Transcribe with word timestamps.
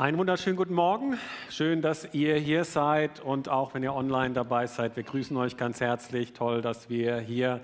Einen 0.00 0.16
wunderschönen 0.16 0.54
guten 0.54 0.74
Morgen. 0.74 1.18
Schön, 1.50 1.82
dass 1.82 2.14
ihr 2.14 2.36
hier 2.36 2.62
seid 2.62 3.18
und 3.18 3.48
auch 3.48 3.74
wenn 3.74 3.82
ihr 3.82 3.92
online 3.92 4.32
dabei 4.32 4.68
seid, 4.68 4.94
wir 4.94 5.02
grüßen 5.02 5.36
euch 5.36 5.56
ganz 5.56 5.80
herzlich. 5.80 6.34
Toll, 6.34 6.62
dass 6.62 6.88
wir 6.88 7.18
hier 7.18 7.60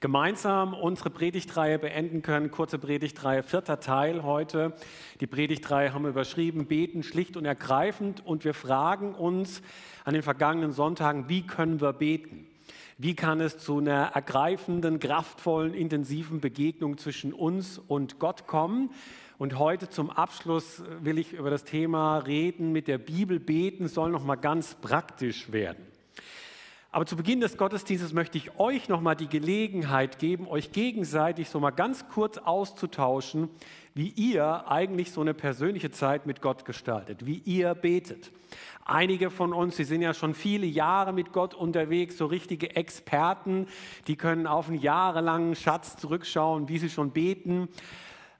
gemeinsam 0.00 0.72
unsere 0.72 1.10
Predigtreihe 1.10 1.78
beenden 1.78 2.22
können. 2.22 2.50
Kurze 2.50 2.78
Predigtreihe, 2.78 3.42
vierter 3.42 3.80
Teil 3.80 4.22
heute. 4.22 4.72
Die 5.20 5.26
Predigtreihe 5.26 5.92
haben 5.92 6.04
wir 6.04 6.08
überschrieben, 6.08 6.64
beten 6.64 7.02
schlicht 7.02 7.36
und 7.36 7.44
ergreifend 7.44 8.24
und 8.24 8.46
wir 8.46 8.54
fragen 8.54 9.14
uns 9.14 9.60
an 10.04 10.14
den 10.14 10.22
vergangenen 10.22 10.72
Sonntagen, 10.72 11.28
wie 11.28 11.46
können 11.46 11.82
wir 11.82 11.92
beten? 11.92 12.46
Wie 12.96 13.14
kann 13.14 13.42
es 13.42 13.58
zu 13.58 13.76
einer 13.76 14.12
ergreifenden, 14.14 15.00
kraftvollen, 15.00 15.74
intensiven 15.74 16.40
Begegnung 16.40 16.96
zwischen 16.96 17.34
uns 17.34 17.76
und 17.76 18.18
Gott 18.18 18.46
kommen? 18.46 18.88
Und 19.36 19.58
heute 19.58 19.90
zum 19.90 20.10
Abschluss 20.10 20.82
will 21.00 21.18
ich 21.18 21.32
über 21.32 21.50
das 21.50 21.64
Thema 21.64 22.18
reden, 22.18 22.70
mit 22.70 22.86
der 22.86 22.98
Bibel 22.98 23.40
beten 23.40 23.88
soll 23.88 24.10
noch 24.10 24.24
mal 24.24 24.36
ganz 24.36 24.76
praktisch 24.76 25.50
werden. 25.50 25.84
Aber 26.92 27.04
zu 27.04 27.16
Beginn 27.16 27.40
des 27.40 27.56
Gottesdienstes 27.56 28.12
möchte 28.12 28.38
ich 28.38 28.60
euch 28.60 28.88
noch 28.88 29.00
mal 29.00 29.16
die 29.16 29.26
Gelegenheit 29.26 30.20
geben, 30.20 30.46
euch 30.46 30.70
gegenseitig 30.70 31.48
so 31.48 31.58
mal 31.58 31.72
ganz 31.72 32.08
kurz 32.08 32.38
auszutauschen, 32.38 33.50
wie 33.94 34.10
ihr 34.10 34.70
eigentlich 34.70 35.10
so 35.10 35.20
eine 35.20 35.34
persönliche 35.34 35.90
Zeit 35.90 36.26
mit 36.26 36.40
Gott 36.40 36.64
gestaltet, 36.64 37.26
wie 37.26 37.42
ihr 37.44 37.74
betet. 37.74 38.30
Einige 38.84 39.30
von 39.30 39.52
uns, 39.52 39.74
die 39.74 39.82
sind 39.82 40.02
ja 40.02 40.14
schon 40.14 40.34
viele 40.34 40.66
Jahre 40.66 41.12
mit 41.12 41.32
Gott 41.32 41.54
unterwegs, 41.54 42.16
so 42.16 42.26
richtige 42.26 42.76
Experten, 42.76 43.66
die 44.06 44.14
können 44.14 44.46
auf 44.46 44.68
einen 44.68 44.78
jahrelangen 44.78 45.56
Schatz 45.56 45.96
zurückschauen, 45.96 46.68
wie 46.68 46.78
sie 46.78 46.90
schon 46.90 47.10
beten. 47.10 47.68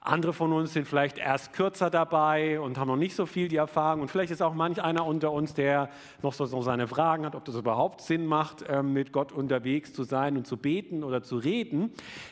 Andere 0.06 0.34
von 0.34 0.52
uns 0.52 0.74
sind 0.74 0.86
vielleicht 0.86 1.16
erst 1.16 1.54
kürzer 1.54 1.88
dabei 1.88 2.60
und 2.60 2.76
haben 2.76 2.88
noch 2.88 2.96
nicht 2.96 3.16
so 3.16 3.24
viel 3.24 3.48
die 3.48 3.56
Erfahrung. 3.56 4.02
Und 4.02 4.10
vielleicht 4.10 4.30
ist 4.30 4.42
auch 4.42 4.52
manch 4.52 4.82
einer 4.82 5.06
unter 5.06 5.32
uns, 5.32 5.54
der 5.54 5.88
noch 6.20 6.34
so, 6.34 6.44
so 6.44 6.60
seine 6.60 6.86
Fragen 6.86 7.24
hat, 7.24 7.34
ob 7.34 7.46
das 7.46 7.54
überhaupt 7.54 8.02
Sinn 8.02 8.26
macht, 8.26 8.66
ähm, 8.68 8.92
mit 8.92 9.12
Gott 9.12 9.32
unterwegs 9.32 9.94
zu 9.94 10.04
sein 10.04 10.36
und 10.36 10.46
zu 10.46 10.58
beten 10.58 11.04
oder 11.04 11.22
zu 11.22 11.38
reden. 11.38 11.90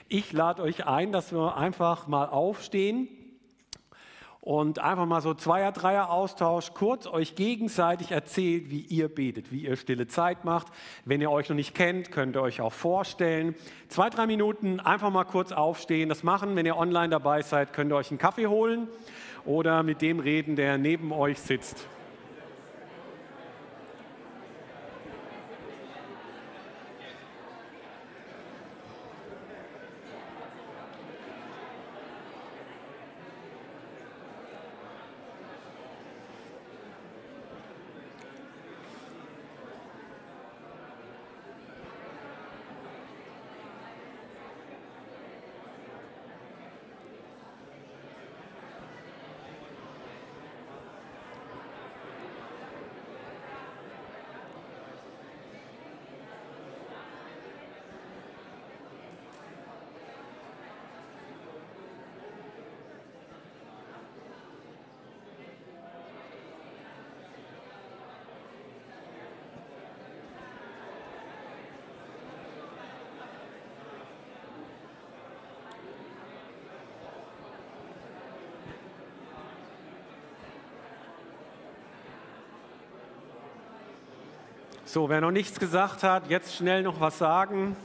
Ich 0.08 0.34
lade 0.34 0.60
euch 0.60 0.86
ein, 0.86 1.12
dass 1.12 1.32
wir 1.32 1.56
einfach 1.56 2.06
mal 2.08 2.26
aufstehen 2.26 3.08
und 4.42 4.80
einfach 4.80 5.06
mal 5.06 5.20
so 5.20 5.34
Zweier-, 5.34 5.70
Dreier-Austausch, 5.70 6.74
kurz 6.74 7.06
euch 7.06 7.36
gegenseitig 7.36 8.10
erzählt, 8.10 8.70
wie 8.70 8.80
ihr 8.80 9.08
betet, 9.08 9.52
wie 9.52 9.60
ihr 9.60 9.76
stille 9.76 10.08
Zeit 10.08 10.44
macht. 10.44 10.66
Wenn 11.04 11.20
ihr 11.20 11.30
euch 11.30 11.48
noch 11.48 11.54
nicht 11.54 11.76
kennt, 11.76 12.10
könnt 12.10 12.34
ihr 12.36 12.42
euch 12.42 12.60
auch 12.60 12.72
vorstellen. 12.72 13.54
Zwei, 13.88 14.10
drei 14.10 14.26
Minuten 14.26 14.80
einfach 14.80 15.10
mal 15.10 15.24
kurz 15.24 15.52
aufstehen, 15.52 16.08
das 16.08 16.24
machen. 16.24 16.56
Wenn 16.56 16.66
ihr 16.66 16.76
online 16.76 17.10
dabei 17.10 17.42
seid, 17.42 17.72
könnt 17.72 17.92
ihr 17.92 17.96
euch 17.96 18.10
einen 18.10 18.18
Kaffee 18.18 18.48
holen 18.48 18.88
oder 19.44 19.84
mit 19.84 20.02
dem 20.02 20.18
reden, 20.18 20.56
der 20.56 20.76
neben 20.76 21.12
euch 21.12 21.38
sitzt. 21.38 21.86
So, 84.92 85.08
wer 85.08 85.22
noch 85.22 85.30
nichts 85.30 85.58
gesagt 85.58 86.02
hat, 86.02 86.28
jetzt 86.28 86.54
schnell 86.54 86.82
noch 86.82 87.00
was 87.00 87.16
sagen. 87.16 87.76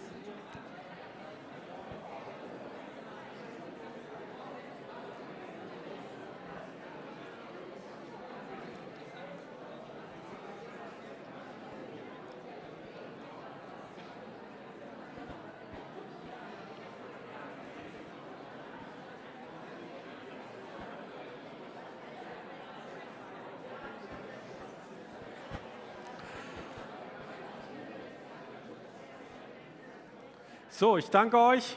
So, 30.80 30.96
ich 30.96 31.10
danke 31.10 31.40
euch. 31.40 31.76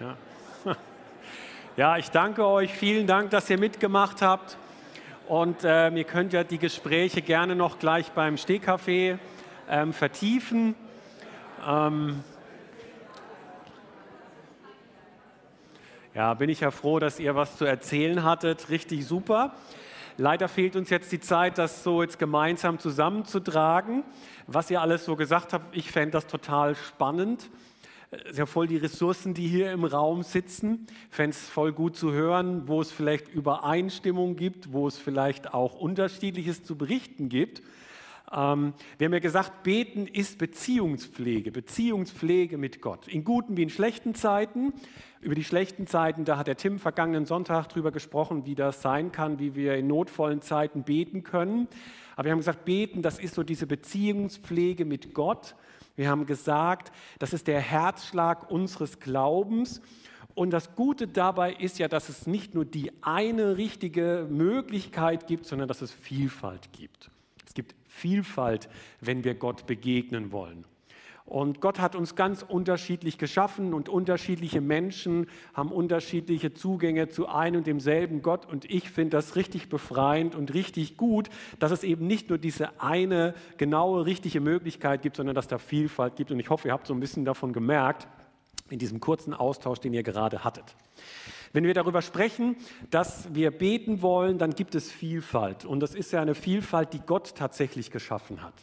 Ja. 0.00 0.16
ja, 1.76 1.98
ich 1.98 2.10
danke 2.10 2.46
euch. 2.46 2.72
Vielen 2.72 3.06
Dank, 3.06 3.28
dass 3.28 3.50
ihr 3.50 3.58
mitgemacht 3.58 4.22
habt. 4.22 4.56
Und 5.28 5.62
äh, 5.62 5.90
ihr 5.90 6.04
könnt 6.04 6.32
ja 6.32 6.42
die 6.42 6.56
Gespräche 6.56 7.20
gerne 7.20 7.54
noch 7.54 7.78
gleich 7.78 8.12
beim 8.12 8.38
Stehkaffee 8.38 9.18
ähm, 9.68 9.92
vertiefen. 9.92 10.74
Ähm 11.68 12.24
ja, 16.14 16.32
bin 16.32 16.48
ich 16.48 16.60
ja 16.60 16.70
froh, 16.70 16.98
dass 16.98 17.20
ihr 17.20 17.34
was 17.34 17.58
zu 17.58 17.66
erzählen 17.66 18.24
hattet. 18.24 18.70
Richtig 18.70 19.06
super. 19.06 19.54
Leider 20.16 20.46
fehlt 20.46 20.76
uns 20.76 20.90
jetzt 20.90 21.10
die 21.10 21.18
Zeit, 21.18 21.58
das 21.58 21.82
so 21.82 22.00
jetzt 22.00 22.20
gemeinsam 22.20 22.78
zusammenzutragen, 22.78 24.04
was 24.46 24.70
ihr 24.70 24.80
alles 24.80 25.04
so 25.04 25.16
gesagt 25.16 25.52
habt. 25.52 25.76
Ich 25.76 25.90
fände 25.90 26.12
das 26.12 26.28
total 26.28 26.76
spannend. 26.76 27.50
Ist 28.28 28.38
ja 28.38 28.46
voll 28.46 28.68
die 28.68 28.76
Ressourcen, 28.76 29.34
die 29.34 29.48
hier 29.48 29.72
im 29.72 29.84
Raum 29.84 30.22
sitzen. 30.22 30.86
Fände 31.10 31.30
es 31.30 31.48
voll 31.48 31.72
gut 31.72 31.96
zu 31.96 32.12
hören, 32.12 32.68
wo 32.68 32.80
es 32.80 32.92
vielleicht 32.92 33.26
Übereinstimmung 33.28 34.36
gibt, 34.36 34.72
wo 34.72 34.86
es 34.86 34.96
vielleicht 34.96 35.52
auch 35.52 35.74
Unterschiedliches 35.74 36.62
zu 36.62 36.76
berichten 36.76 37.28
gibt. 37.28 37.62
Ähm, 38.32 38.74
wir 38.98 39.06
haben 39.06 39.12
ja 39.12 39.18
gesagt, 39.18 39.62
beten 39.62 40.06
ist 40.06 40.38
Beziehungspflege, 40.38 41.52
Beziehungspflege 41.52 42.58
mit 42.58 42.80
Gott. 42.80 43.08
In 43.08 43.24
guten 43.24 43.56
wie 43.56 43.62
in 43.62 43.70
schlechten 43.70 44.14
Zeiten. 44.14 44.72
Über 45.20 45.34
die 45.34 45.44
schlechten 45.44 45.86
Zeiten, 45.86 46.26
da 46.26 46.36
hat 46.36 46.48
der 46.48 46.56
Tim 46.56 46.78
vergangenen 46.78 47.24
Sonntag 47.24 47.68
drüber 47.68 47.92
gesprochen, 47.92 48.44
wie 48.44 48.54
das 48.54 48.82
sein 48.82 49.10
kann, 49.10 49.38
wie 49.38 49.54
wir 49.54 49.74
in 49.76 49.86
notvollen 49.86 50.42
Zeiten 50.42 50.82
beten 50.82 51.22
können. 51.22 51.66
Aber 52.14 52.26
wir 52.26 52.32
haben 52.32 52.38
gesagt, 52.38 52.64
beten, 52.66 53.00
das 53.00 53.18
ist 53.18 53.34
so 53.34 53.42
diese 53.42 53.66
Beziehungspflege 53.66 54.84
mit 54.84 55.14
Gott. 55.14 55.54
Wir 55.96 56.10
haben 56.10 56.26
gesagt, 56.26 56.92
das 57.18 57.32
ist 57.32 57.46
der 57.46 57.60
Herzschlag 57.60 58.50
unseres 58.50 59.00
Glaubens. 59.00 59.80
Und 60.34 60.50
das 60.50 60.74
Gute 60.74 61.06
dabei 61.06 61.52
ist 61.52 61.78
ja, 61.78 61.88
dass 61.88 62.08
es 62.08 62.26
nicht 62.26 62.54
nur 62.54 62.64
die 62.64 62.90
eine 63.02 63.56
richtige 63.56 64.26
Möglichkeit 64.28 65.26
gibt, 65.26 65.46
sondern 65.46 65.68
dass 65.68 65.80
es 65.80 65.92
Vielfalt 65.92 66.72
gibt. 66.72 67.10
Es 67.46 67.54
gibt 67.54 67.74
Vielfalt, 67.86 68.68
wenn 69.00 69.24
wir 69.24 69.34
Gott 69.34 69.66
begegnen 69.66 70.32
wollen. 70.32 70.64
Und 71.26 71.62
Gott 71.62 71.80
hat 71.80 71.96
uns 71.96 72.16
ganz 72.16 72.42
unterschiedlich 72.42 73.16
geschaffen 73.16 73.72
und 73.72 73.88
unterschiedliche 73.88 74.60
Menschen 74.60 75.26
haben 75.54 75.72
unterschiedliche 75.72 76.52
Zugänge 76.52 77.08
zu 77.08 77.28
einem 77.28 77.58
und 77.58 77.66
demselben 77.66 78.20
Gott. 78.20 78.44
Und 78.44 78.70
ich 78.70 78.90
finde 78.90 79.16
das 79.16 79.34
richtig 79.34 79.70
befreiend 79.70 80.34
und 80.34 80.52
richtig 80.52 80.98
gut, 80.98 81.30
dass 81.58 81.70
es 81.70 81.82
eben 81.82 82.06
nicht 82.06 82.28
nur 82.28 82.36
diese 82.36 82.78
eine 82.82 83.34
genaue, 83.56 84.04
richtige 84.04 84.40
Möglichkeit 84.40 85.00
gibt, 85.00 85.16
sondern 85.16 85.34
dass 85.34 85.48
da 85.48 85.56
Vielfalt 85.56 86.16
gibt. 86.16 86.30
Und 86.30 86.40
ich 86.40 86.50
hoffe, 86.50 86.68
ihr 86.68 86.74
habt 86.74 86.86
so 86.86 86.92
ein 86.92 87.00
bisschen 87.00 87.24
davon 87.24 87.54
gemerkt 87.54 88.06
in 88.68 88.78
diesem 88.78 89.00
kurzen 89.00 89.32
Austausch, 89.32 89.80
den 89.80 89.94
ihr 89.94 90.02
gerade 90.02 90.44
hattet. 90.44 90.76
Wenn 91.54 91.64
wir 91.64 91.72
darüber 91.72 92.02
sprechen, 92.02 92.56
dass 92.90 93.32
wir 93.32 93.52
beten 93.52 94.02
wollen, 94.02 94.38
dann 94.38 94.50
gibt 94.50 94.74
es 94.74 94.90
Vielfalt. 94.90 95.64
Und 95.64 95.78
das 95.78 95.94
ist 95.94 96.10
ja 96.12 96.20
eine 96.20 96.34
Vielfalt, 96.34 96.92
die 96.92 96.98
Gott 96.98 97.36
tatsächlich 97.36 97.92
geschaffen 97.92 98.42
hat. 98.42 98.54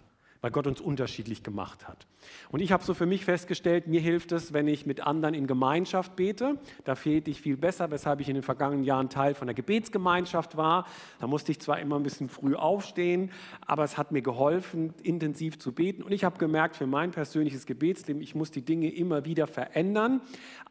Weil 0.41 0.49
Gott 0.49 0.65
uns 0.65 0.81
unterschiedlich 0.81 1.43
gemacht 1.43 1.87
hat. 1.87 2.07
Und 2.49 2.61
ich 2.61 2.71
habe 2.71 2.83
so 2.83 2.95
für 2.95 3.05
mich 3.05 3.25
festgestellt, 3.25 3.87
mir 3.87 4.01
hilft 4.01 4.31
es, 4.31 4.53
wenn 4.53 4.67
ich 4.67 4.87
mit 4.87 5.05
anderen 5.05 5.35
in 5.35 5.45
Gemeinschaft 5.45 6.15
bete. 6.15 6.57
Da 6.83 6.95
fehlte 6.95 7.29
ich 7.29 7.41
viel 7.41 7.57
besser, 7.57 7.91
weshalb 7.91 8.19
ich 8.21 8.27
in 8.27 8.33
den 8.33 8.43
vergangenen 8.43 8.83
Jahren 8.83 9.09
Teil 9.09 9.35
von 9.35 9.47
der 9.47 9.53
Gebetsgemeinschaft 9.53 10.57
war. 10.57 10.87
Da 11.19 11.27
musste 11.27 11.51
ich 11.51 11.59
zwar 11.59 11.79
immer 11.79 11.95
ein 11.95 12.03
bisschen 12.03 12.27
früh 12.27 12.55
aufstehen, 12.55 13.31
aber 13.65 13.83
es 13.83 13.97
hat 13.97 14.11
mir 14.11 14.23
geholfen, 14.23 14.95
intensiv 15.03 15.59
zu 15.59 15.73
beten. 15.73 16.01
Und 16.01 16.11
ich 16.11 16.23
habe 16.23 16.39
gemerkt, 16.39 16.75
für 16.75 16.87
mein 16.87 17.11
persönliches 17.11 17.67
Gebetsleben, 17.67 18.21
ich 18.21 18.33
muss 18.33 18.49
die 18.49 18.63
Dinge 18.63 18.91
immer 18.91 19.25
wieder 19.25 19.45
verändern. 19.45 20.21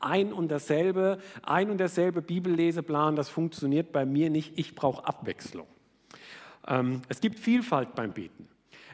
Ein 0.01 0.33
und 0.33 0.51
dasselbe, 0.51 1.19
ein 1.43 1.71
und 1.71 1.79
derselbe 1.79 2.23
Bibelleseplan, 2.23 3.15
das 3.15 3.29
funktioniert 3.29 3.93
bei 3.93 4.05
mir 4.05 4.31
nicht. 4.31 4.59
Ich 4.59 4.75
brauche 4.75 5.07
Abwechslung. 5.07 5.67
Ähm, 6.67 7.03
es 7.09 7.21
gibt 7.21 7.39
Vielfalt 7.39 7.95
beim 7.95 8.13
Beten. 8.13 8.49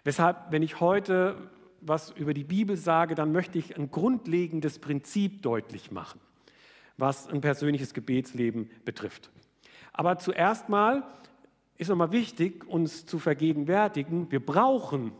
Weshalb, 0.07 0.53
wenn 0.53 0.63
ich 0.63 0.79
heute 0.79 1.37
was 1.81 2.13
über 2.13 2.33
die 2.33 2.45
Bibel 2.45 2.77
sage, 2.77 3.17
dann 3.17 3.33
möchte 3.33 3.59
ich 3.59 3.77
ein 3.77 3.91
grundlegendes 3.91 4.79
Prinzip 4.79 5.43
deutlich 5.43 5.91
machen, 5.91 6.21
was 6.97 7.27
ein 7.27 7.41
persönliches 7.41 7.93
Gebetsleben 7.93 8.71
betrifft. 8.85 9.31
Aber 9.93 10.17
zuerst 10.19 10.69
mal 10.69 11.03
ist 11.77 11.89
nochmal 11.89 12.13
wichtig, 12.13 12.69
uns 12.69 13.05
zu 13.05 13.19
vergegenwärtigen, 13.19 14.31
wir 14.31 14.39
brauchen 14.39 15.11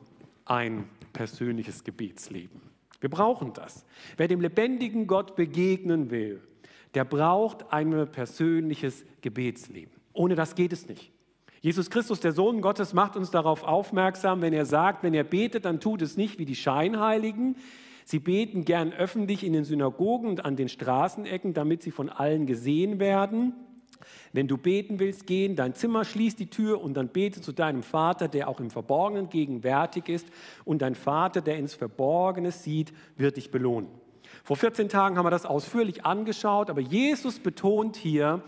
ein 0.45 0.89
persönliches 1.13 1.83
Gebetsleben. 1.83 2.61
Wir 3.01 3.11
brauchen 3.11 3.55
das. 3.55 3.85
Wer 4.17 4.29
dem 4.29 4.41
lebendigen 4.41 5.09
Gott 5.09 5.35
begegnen 5.35 6.13
will, 6.13 6.41
der 6.95 7.05
braucht 7.05 7.73
ein 7.73 8.09
persönliches 8.13 9.05
Gebetsleben. 9.21 9.93
Ohne 10.13 10.37
das 10.37 10.55
geht 10.55 10.73
es 10.73 10.87
nicht. 10.87 11.11
Jesus 11.67 11.91
Christus, 11.91 12.21
der 12.21 12.31
Sohn 12.31 12.61
Gottes, 12.61 12.95
macht 12.95 13.17
uns 13.17 13.33
darauf 13.33 13.65
aufmerksam, 13.65 14.41
wenn 14.41 14.53
er 14.53 14.67
sagt, 14.67 15.03
wenn 15.03 15.15
er 15.15 15.25
betet, 15.25 15.65
dann 15.65 15.81
tut 15.81 16.01
es 16.01 16.17
nicht 16.17 16.39
wie 16.39 16.45
die 16.45 16.55
Scheinheiligen. 16.55 17.57
Sie 18.05 18.21
beten 18.21 18.65
gern 18.65 18.93
öffentlich 18.93 19.43
in 19.43 19.53
den 19.53 19.65
Synagogen 19.65 20.29
und 20.29 20.45
an 20.45 20.55
den 20.55 20.69
Straßenecken, 20.69 21.55
damit 21.55 21.83
sie 21.83 21.91
von 21.91 22.09
allen 22.09 22.47
gesehen 22.47 23.01
werden. 23.01 23.53
Wenn 24.33 24.47
du 24.47 24.57
beten 24.57 25.01
willst, 25.01 25.27
geh 25.27 25.45
in 25.45 25.57
dein 25.57 25.75
Zimmer, 25.75 26.05
schließ 26.05 26.37
die 26.37 26.51
Tür 26.51 26.81
und 26.81 26.95
dann 26.95 27.09
bete 27.09 27.41
zu 27.41 27.51
deinem 27.51 27.83
Vater, 27.83 28.29
der 28.29 28.47
auch 28.47 28.61
im 28.61 28.71
Verborgenen 28.71 29.29
gegenwärtig 29.29 30.09
ist. 30.09 30.29
Und 30.65 30.83
dein 30.83 30.95
Vater, 30.95 31.41
der 31.41 31.59
ins 31.59 31.75
Verborgene 31.75 32.53
sieht, 32.53 32.93
wird 33.17 33.39
dich 33.39 33.51
belohnen. 33.51 33.89
Vor 34.45 34.57
14 34.57 34.89
Tagen 34.89 35.19
haben 35.19 35.27
wir 35.27 35.31
das 35.31 35.47
ausführlich 35.47 36.05
angeschaut, 36.05 36.71
aber 36.71 36.81
Jesus 36.81 37.41
betont 37.41 37.97
hier, 37.97 38.45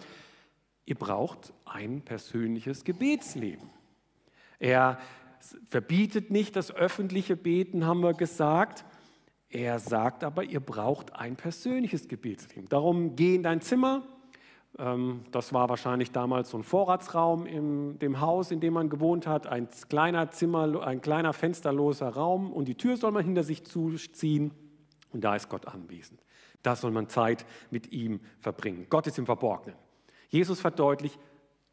Ihr 0.89 0.95
braucht 0.95 1.53
ein 1.67 2.01
persönliches 2.01 2.83
Gebetsleben. 2.83 3.69
Er 4.59 4.99
verbietet 5.69 6.31
nicht 6.31 6.57
das 6.57 6.75
öffentliche 6.75 7.37
Beten, 7.37 7.85
haben 7.85 8.01
wir 8.01 8.15
gesagt. 8.15 8.87
Er 9.51 9.81
sagt 9.81 10.25
aber, 10.25 10.45
ihr 10.45 10.61
braucht 10.61 11.15
ein 11.15 11.37
persönliches 11.37 12.09
Gebetsleben. 12.09 12.71
Darum 12.71 13.17
geh 13.17 13.35
in 13.35 13.43
dein 13.43 13.61
Zimmer. 13.61 14.03
Ähm, 14.79 15.25
das 15.31 15.53
war 15.53 15.69
wahrscheinlich 15.69 16.11
damals 16.11 16.49
so 16.49 16.57
ein 16.57 16.63
Vorratsraum 16.63 17.45
in 17.45 17.99
dem 17.99 18.23
Haus, 18.23 18.51
in 18.51 18.61
dem 18.61 18.73
man 18.73 18.89
gewohnt 18.89 19.27
hat. 19.27 19.47
Ein 19.47 19.69
kleiner 19.91 20.31
Zimmer, 20.31 20.87
ein 20.87 21.03
kleiner 21.03 21.35
fensterloser 21.35 22.09
Raum 22.09 22.51
und 22.51 22.67
die 22.67 22.77
Tür 22.77 22.97
soll 22.97 23.13
man 23.13 23.27
hinter 23.27 23.43
sich 23.43 23.63
zuziehen 23.63 24.53
und 25.13 25.23
da 25.23 25.37
ist 25.37 25.51
Gott 25.51 25.69
anwesend. 25.69 26.23
Da 26.63 26.77
soll 26.77 26.93
man 26.93 27.11
Zeit 27.11 27.45
mit 27.71 27.93
ihm 27.93 28.21
verbringen. 28.41 28.87
Gott 28.89 29.07
ist 29.07 29.19
im 29.19 29.27
Verborgenen. 29.27 29.77
Jesus 30.29 30.61
verdeutlicht, 30.61 31.19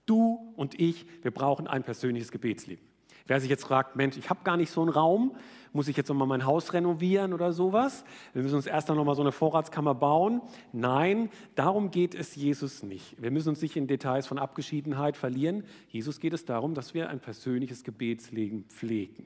du 0.05 0.53
und 0.55 0.79
ich, 0.79 1.05
wir 1.23 1.31
brauchen 1.31 1.67
ein 1.67 1.83
persönliches 1.83 2.31
Gebetsleben. 2.31 2.83
Wer 3.27 3.39
sich 3.41 3.49
jetzt 3.49 3.63
fragt, 3.63 3.95
Mensch, 3.95 4.17
ich 4.17 4.29
habe 4.29 4.41
gar 4.43 4.55
nicht 4.55 4.69
so 4.69 4.81
einen 4.81 4.91
Raum, 4.91 5.35
muss 5.73 5.87
ich 5.87 5.97
jetzt 5.97 6.09
nochmal 6.09 6.27
mein 6.27 6.45
Haus 6.45 6.73
renovieren 6.73 7.33
oder 7.33 7.51
sowas? 7.53 8.05
Wir 8.33 8.43
müssen 8.43 8.55
uns 8.55 8.67
erst 8.67 8.87
nochmal 8.89 9.15
so 9.15 9.23
eine 9.23 9.31
Vorratskammer 9.31 9.95
bauen. 9.95 10.41
Nein, 10.71 11.31
darum 11.55 11.89
geht 11.89 12.13
es 12.13 12.35
Jesus 12.35 12.83
nicht. 12.83 13.19
Wir 13.21 13.31
müssen 13.31 13.49
uns 13.49 13.61
nicht 13.61 13.75
in 13.75 13.87
Details 13.87 14.27
von 14.27 14.37
Abgeschiedenheit 14.37 15.17
verlieren. 15.17 15.63
Jesus 15.87 16.19
geht 16.19 16.33
es 16.33 16.45
darum, 16.45 16.75
dass 16.75 16.93
wir 16.93 17.09
ein 17.09 17.19
persönliches 17.19 17.83
Gebetsleben 17.83 18.65
pflegen. 18.65 19.25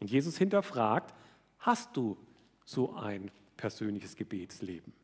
Und 0.00 0.10
Jesus 0.10 0.38
hinterfragt, 0.38 1.14
hast 1.58 1.96
du 1.96 2.16
so 2.64 2.94
ein 2.94 3.30
persönliches 3.58 4.16
Gebetsleben? 4.16 4.94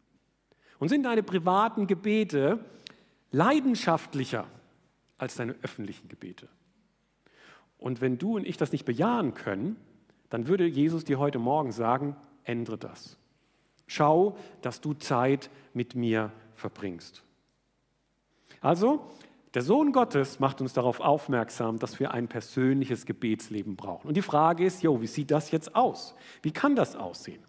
Und 0.79 0.89
sind 0.89 1.03
deine 1.03 1.23
privaten 1.23 1.87
Gebete 1.87 2.65
leidenschaftlicher 3.31 4.47
als 5.19 5.37
deine 5.37 5.55
öffentlichen 5.63 6.09
Gebete. 6.09 6.49
Und 7.79 8.01
wenn 8.01 8.19
du 8.19 8.37
und 8.37 8.47
ich 8.47 8.57
das 8.57 8.73
nicht 8.73 8.85
bejahen 8.85 9.35
können, 9.35 9.77
dann 10.29 10.47
würde 10.47 10.67
Jesus 10.67 11.05
dir 11.05 11.19
heute 11.19 11.39
Morgen 11.39 11.73
sagen, 11.73 12.17
ändere 12.45 12.79
das. 12.79 13.17
Schau, 13.87 14.37
dass 14.63 14.81
du 14.81 14.95
Zeit 14.95 15.51
mit 15.75 15.95
mir 15.95 16.31
verbringst. 16.55 17.23
Also, 18.61 19.11
der 19.55 19.63
Sohn 19.63 19.93
Gottes 19.93 20.39
macht 20.39 20.61
uns 20.61 20.75
darauf 20.75 21.01
aufmerksam, 21.01 21.79
dass 21.79 21.99
wir 21.99 22.13
ein 22.13 22.29
persönliches 22.29 23.05
Gebetsleben 23.05 23.75
brauchen. 23.75 24.07
Und 24.07 24.17
die 24.17 24.23
Frage 24.23 24.65
ist, 24.65 24.83
jo, 24.83 25.01
wie 25.01 25.09
sieht 25.09 25.33
das 25.33 25.51
jetzt 25.51 25.75
aus? 25.75 26.15
Wie 26.43 26.53
kann 26.53 26.77
das 26.77 26.95
aussehen? 26.95 27.43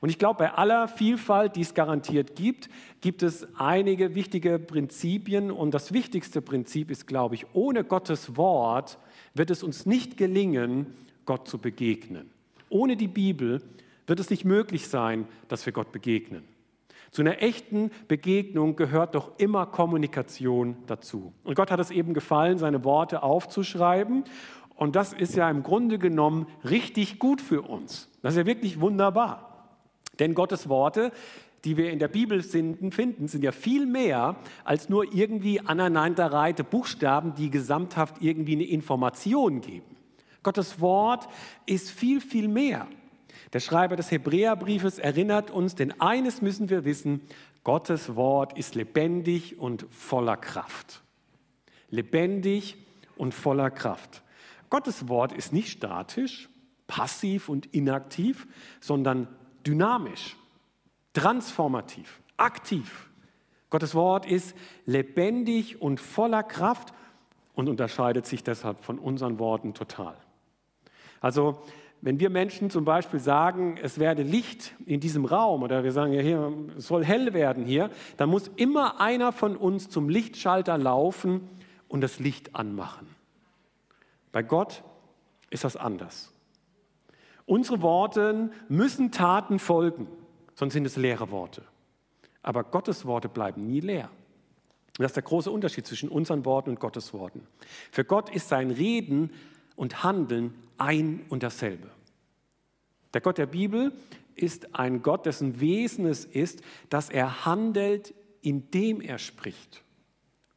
Und 0.00 0.08
ich 0.08 0.18
glaube, 0.18 0.38
bei 0.38 0.52
aller 0.52 0.88
Vielfalt, 0.88 1.56
die 1.56 1.62
es 1.62 1.74
garantiert 1.74 2.36
gibt, 2.36 2.68
gibt 3.00 3.22
es 3.22 3.46
einige 3.56 4.14
wichtige 4.14 4.58
Prinzipien. 4.58 5.50
Und 5.50 5.72
das 5.72 5.92
wichtigste 5.92 6.42
Prinzip 6.42 6.90
ist, 6.90 7.06
glaube 7.06 7.34
ich, 7.34 7.46
ohne 7.54 7.84
Gottes 7.84 8.36
Wort 8.36 8.98
wird 9.34 9.50
es 9.50 9.62
uns 9.62 9.86
nicht 9.86 10.16
gelingen, 10.16 10.86
Gott 11.24 11.48
zu 11.48 11.58
begegnen. 11.58 12.30
Ohne 12.68 12.96
die 12.96 13.08
Bibel 13.08 13.62
wird 14.06 14.20
es 14.20 14.30
nicht 14.30 14.44
möglich 14.44 14.88
sein, 14.88 15.26
dass 15.48 15.66
wir 15.66 15.72
Gott 15.72 15.92
begegnen. 15.92 16.44
Zu 17.10 17.22
einer 17.22 17.42
echten 17.42 17.90
Begegnung 18.08 18.76
gehört 18.76 19.14
doch 19.14 19.38
immer 19.38 19.66
Kommunikation 19.66 20.76
dazu. 20.86 21.32
Und 21.44 21.54
Gott 21.54 21.70
hat 21.70 21.80
es 21.80 21.90
eben 21.90 22.14
gefallen, 22.14 22.58
seine 22.58 22.84
Worte 22.84 23.22
aufzuschreiben. 23.22 24.24
Und 24.74 24.96
das 24.96 25.12
ist 25.12 25.34
ja 25.34 25.48
im 25.48 25.62
Grunde 25.62 25.98
genommen 25.98 26.46
richtig 26.68 27.18
gut 27.18 27.40
für 27.40 27.62
uns. 27.62 28.10
Das 28.22 28.34
ist 28.34 28.38
ja 28.38 28.46
wirklich 28.46 28.80
wunderbar. 28.80 29.55
Denn 30.18 30.34
Gottes 30.34 30.68
Worte, 30.68 31.12
die 31.64 31.76
wir 31.76 31.90
in 31.90 31.98
der 31.98 32.08
Bibel 32.08 32.42
finden, 32.42 33.28
sind 33.28 33.42
ja 33.42 33.52
viel 33.52 33.86
mehr 33.86 34.36
als 34.64 34.88
nur 34.88 35.12
irgendwie 35.12 35.60
aneinanderreihte 35.60 36.64
Buchstaben, 36.64 37.34
die 37.34 37.50
gesamthaft 37.50 38.16
irgendwie 38.20 38.54
eine 38.54 38.64
Information 38.64 39.60
geben. 39.60 39.96
Gottes 40.42 40.80
Wort 40.80 41.28
ist 41.66 41.90
viel, 41.90 42.20
viel 42.20 42.46
mehr. 42.46 42.86
Der 43.52 43.60
Schreiber 43.60 43.96
des 43.96 44.10
Hebräerbriefes 44.10 44.98
erinnert 44.98 45.50
uns, 45.50 45.74
denn 45.74 46.00
eines 46.00 46.40
müssen 46.40 46.70
wir 46.70 46.84
wissen, 46.84 47.20
Gottes 47.64 48.14
Wort 48.14 48.56
ist 48.56 48.76
lebendig 48.76 49.58
und 49.58 49.86
voller 49.90 50.36
Kraft. 50.36 51.02
Lebendig 51.90 52.76
und 53.16 53.34
voller 53.34 53.70
Kraft. 53.70 54.22
Gottes 54.70 55.08
Wort 55.08 55.32
ist 55.32 55.52
nicht 55.52 55.70
statisch, 55.70 56.48
passiv 56.86 57.48
und 57.48 57.66
inaktiv, 57.74 58.46
sondern 58.80 59.26
dynamisch, 59.66 60.36
transformativ, 61.12 62.20
aktiv. 62.36 63.10
Gottes 63.70 63.94
Wort 63.94 64.26
ist 64.26 64.54
lebendig 64.84 65.80
und 65.80 65.98
voller 66.00 66.42
Kraft 66.42 66.94
und 67.54 67.68
unterscheidet 67.68 68.26
sich 68.26 68.44
deshalb 68.44 68.80
von 68.80 68.98
unseren 68.98 69.38
Worten 69.38 69.74
total. 69.74 70.16
Also 71.20 71.62
wenn 72.02 72.20
wir 72.20 72.30
Menschen 72.30 72.70
zum 72.70 72.84
Beispiel 72.84 73.18
sagen, 73.18 73.78
es 73.82 73.98
werde 73.98 74.22
Licht 74.22 74.74
in 74.84 75.00
diesem 75.00 75.24
Raum 75.24 75.62
oder 75.62 75.82
wir 75.82 75.92
sagen, 75.92 76.12
ja, 76.12 76.20
hier, 76.20 76.52
es 76.76 76.86
soll 76.86 77.04
hell 77.04 77.32
werden 77.32 77.64
hier, 77.64 77.90
dann 78.18 78.28
muss 78.28 78.48
immer 78.56 79.00
einer 79.00 79.32
von 79.32 79.56
uns 79.56 79.88
zum 79.88 80.08
Lichtschalter 80.08 80.78
laufen 80.78 81.48
und 81.88 82.02
das 82.02 82.18
Licht 82.18 82.54
anmachen. 82.54 83.08
Bei 84.30 84.42
Gott 84.42 84.84
ist 85.50 85.64
das 85.64 85.76
anders. 85.76 86.35
Unsere 87.46 87.80
Worte 87.80 88.50
müssen 88.68 89.12
Taten 89.12 89.58
folgen, 89.58 90.08
sonst 90.54 90.74
sind 90.74 90.84
es 90.84 90.96
leere 90.96 91.30
Worte. 91.30 91.62
Aber 92.42 92.64
Gottes 92.64 93.06
Worte 93.06 93.28
bleiben 93.28 93.62
nie 93.62 93.80
leer. 93.80 94.10
Das 94.98 95.10
ist 95.10 95.16
der 95.16 95.22
große 95.22 95.50
Unterschied 95.50 95.86
zwischen 95.86 96.08
unseren 96.08 96.44
Worten 96.44 96.70
und 96.70 96.80
Gottes 96.80 97.12
Worten. 97.12 97.46
Für 97.90 98.04
Gott 98.04 98.34
ist 98.34 98.48
sein 98.48 98.70
Reden 98.70 99.30
und 99.76 100.02
Handeln 100.02 100.54
ein 100.78 101.24
und 101.28 101.42
dasselbe. 101.42 101.90
Der 103.14 103.20
Gott 103.20 103.38
der 103.38 103.46
Bibel 103.46 103.92
ist 104.34 104.74
ein 104.74 105.02
Gott, 105.02 105.26
dessen 105.26 105.60
Wesen 105.60 106.06
es 106.06 106.24
ist, 106.24 106.62
dass 106.90 107.10
er 107.10 107.46
handelt, 107.46 108.14
indem 108.42 109.00
er 109.00 109.18
spricht. 109.18 109.82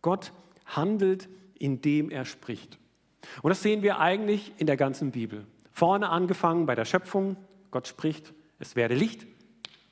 Gott 0.01 0.31
handelt, 0.65 1.29
indem 1.58 2.10
er 2.10 2.25
spricht. 2.25 2.77
Und 3.41 3.50
das 3.50 3.62
sehen 3.62 3.81
wir 3.81 4.00
eigentlich 4.00 4.53
in 4.58 4.67
der 4.67 4.77
ganzen 4.77 5.12
Bibel. 5.12 5.46
Vorne 5.79 6.09
angefangen 6.09 6.65
bei 6.65 6.75
der 6.75 6.83
Schöpfung, 6.83 7.38
Gott 7.71 7.88
spricht, 7.88 8.33
es 8.59 8.75
werde 8.75 8.95
Licht 8.95 9.25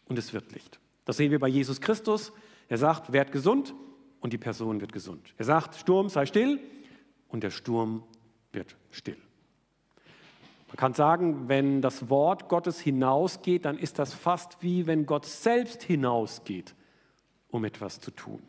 und 0.03 0.19
es 0.19 0.33
wird 0.33 0.51
Licht. 0.51 0.81
Das 1.05 1.15
sehen 1.15 1.31
wir 1.31 1.39
bei 1.39 1.47
Jesus 1.47 1.79
Christus. 1.79 2.33
Er 2.67 2.77
sagt, 2.77 3.13
werd 3.13 3.31
gesund 3.31 3.73
und 4.19 4.33
die 4.33 4.37
Person 4.37 4.81
wird 4.81 4.91
gesund. 4.91 5.33
Er 5.37 5.45
sagt, 5.45 5.75
Sturm 5.75 6.09
sei 6.09 6.25
still 6.25 6.59
und 7.29 7.41
der 7.41 7.51
Sturm 7.51 8.03
wird 8.51 8.75
still. 8.91 9.15
Man 10.67 10.75
kann 10.75 10.93
sagen, 10.93 11.47
wenn 11.47 11.81
das 11.81 12.09
Wort 12.09 12.49
Gottes 12.49 12.81
hinausgeht, 12.81 13.63
dann 13.63 13.77
ist 13.77 13.97
das 13.97 14.13
fast 14.13 14.61
wie 14.61 14.87
wenn 14.87 15.05
Gott 15.05 15.23
selbst 15.23 15.83
hinausgeht, 15.83 16.75
um 17.49 17.63
etwas 17.63 18.01
zu 18.01 18.11
tun. 18.11 18.43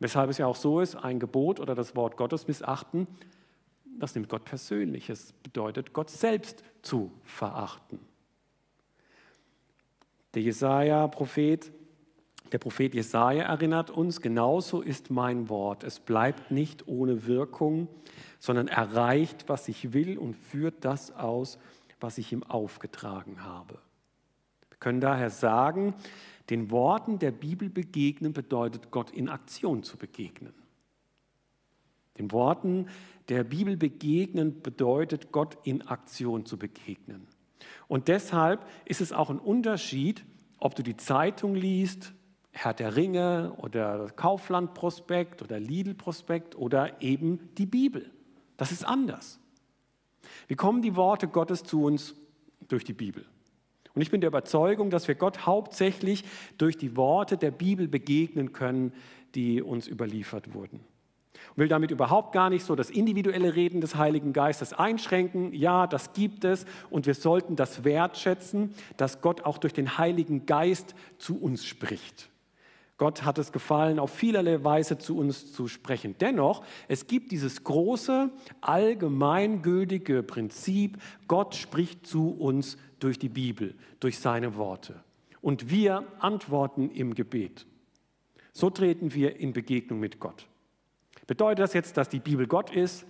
Weshalb 0.00 0.30
es 0.30 0.38
ja 0.38 0.46
auch 0.46 0.56
so 0.56 0.80
ist, 0.80 0.96
ein 0.96 1.20
Gebot 1.20 1.60
oder 1.60 1.76
das 1.76 1.94
Wort 1.94 2.16
Gottes 2.16 2.48
missachten, 2.48 3.06
das 3.98 4.14
nimmt 4.14 4.28
Gott 4.28 4.44
persönlich. 4.44 5.10
Es 5.10 5.32
bedeutet, 5.32 5.92
Gott 5.92 6.10
selbst 6.10 6.62
zu 6.82 7.10
verachten. 7.24 7.98
Der 10.34 10.42
Jesaja-Prophet, 10.42 11.72
der 12.52 12.58
Prophet 12.58 12.94
Jesaja 12.94 13.44
erinnert 13.44 13.90
uns, 13.90 14.20
genauso 14.20 14.82
ist 14.82 15.10
mein 15.10 15.48
Wort. 15.48 15.84
Es 15.84 16.00
bleibt 16.00 16.50
nicht 16.50 16.86
ohne 16.86 17.26
Wirkung, 17.26 17.88
sondern 18.38 18.68
erreicht, 18.68 19.48
was 19.48 19.68
ich 19.68 19.92
will 19.92 20.18
und 20.18 20.34
führt 20.34 20.84
das 20.84 21.10
aus, 21.10 21.58
was 22.00 22.18
ich 22.18 22.32
ihm 22.32 22.42
aufgetragen 22.42 23.44
habe. 23.44 23.78
Wir 24.68 24.78
können 24.78 25.00
daher 25.00 25.30
sagen, 25.30 25.94
den 26.50 26.70
Worten 26.70 27.18
der 27.18 27.32
Bibel 27.32 27.68
begegnen 27.68 28.32
bedeutet 28.32 28.90
Gott 28.90 29.10
in 29.10 29.28
Aktion 29.28 29.82
zu 29.82 29.96
begegnen. 29.96 30.54
Den 32.18 32.32
Worten 32.32 32.88
der 33.28 33.44
Bibel 33.44 33.76
begegnen 33.76 34.62
bedeutet 34.62 35.32
Gott 35.32 35.58
in 35.64 35.82
Aktion 35.82 36.46
zu 36.46 36.58
begegnen. 36.58 37.26
Und 37.86 38.08
deshalb 38.08 38.66
ist 38.84 39.00
es 39.00 39.12
auch 39.12 39.30
ein 39.30 39.38
Unterschied, 39.38 40.24
ob 40.58 40.74
du 40.74 40.82
die 40.82 40.96
Zeitung 40.96 41.54
liest, 41.54 42.12
Herr 42.50 42.74
der 42.74 42.96
Ringe 42.96 43.52
oder 43.58 44.08
Kaufland-Prospekt 44.10 45.42
oder 45.42 45.60
Lidl-Prospekt 45.60 46.56
oder 46.56 47.00
eben 47.02 47.50
die 47.56 47.66
Bibel. 47.66 48.10
Das 48.56 48.72
ist 48.72 48.84
anders. 48.84 49.38
Wie 50.48 50.56
kommen 50.56 50.82
die 50.82 50.96
Worte 50.96 51.28
Gottes 51.28 51.62
zu 51.62 51.84
uns 51.84 52.14
durch 52.66 52.84
die 52.84 52.94
Bibel? 52.94 53.24
Und 53.94 54.02
ich 54.02 54.10
bin 54.10 54.20
der 54.20 54.28
Überzeugung, 54.28 54.90
dass 54.90 55.08
wir 55.08 55.14
Gott 55.14 55.46
hauptsächlich 55.46 56.24
durch 56.56 56.76
die 56.76 56.96
Worte 56.96 57.36
der 57.36 57.50
Bibel 57.50 57.88
begegnen 57.88 58.52
können, 58.52 58.92
die 59.34 59.62
uns 59.62 59.86
überliefert 59.86 60.54
wurden. 60.54 60.80
Ich 61.52 61.58
will 61.58 61.68
damit 61.68 61.90
überhaupt 61.90 62.32
gar 62.32 62.50
nicht 62.50 62.64
so 62.64 62.74
das 62.74 62.90
individuelle 62.90 63.54
Reden 63.54 63.80
des 63.80 63.96
Heiligen 63.96 64.32
Geistes 64.32 64.72
einschränken. 64.72 65.52
Ja, 65.52 65.86
das 65.86 66.12
gibt 66.12 66.44
es 66.44 66.66
und 66.90 67.06
wir 67.06 67.14
sollten 67.14 67.56
das 67.56 67.84
wertschätzen, 67.84 68.74
dass 68.96 69.20
Gott 69.20 69.42
auch 69.44 69.58
durch 69.58 69.72
den 69.72 69.98
Heiligen 69.98 70.46
Geist 70.46 70.94
zu 71.18 71.40
uns 71.40 71.64
spricht. 71.64 72.30
Gott 72.98 73.22
hat 73.22 73.38
es 73.38 73.52
gefallen, 73.52 74.00
auf 74.00 74.10
vielerlei 74.10 74.64
Weise 74.64 74.98
zu 74.98 75.16
uns 75.16 75.52
zu 75.52 75.68
sprechen. 75.68 76.16
Dennoch, 76.20 76.64
es 76.88 77.06
gibt 77.06 77.30
dieses 77.30 77.62
große, 77.62 78.28
allgemeingültige 78.60 80.24
Prinzip, 80.24 80.98
Gott 81.28 81.54
spricht 81.54 82.06
zu 82.06 82.30
uns 82.30 82.76
durch 82.98 83.20
die 83.20 83.28
Bibel, 83.28 83.76
durch 84.00 84.18
seine 84.18 84.56
Worte. 84.56 84.96
Und 85.40 85.70
wir 85.70 86.08
antworten 86.18 86.90
im 86.90 87.14
Gebet. 87.14 87.66
So 88.52 88.68
treten 88.68 89.14
wir 89.14 89.36
in 89.38 89.52
Begegnung 89.52 90.00
mit 90.00 90.18
Gott. 90.18 90.47
Bedeutet 91.28 91.60
das 91.60 91.74
jetzt, 91.74 91.96
dass 91.98 92.08
die 92.08 92.20
Bibel 92.20 92.46
Gott 92.46 92.70
ist, 92.70 93.06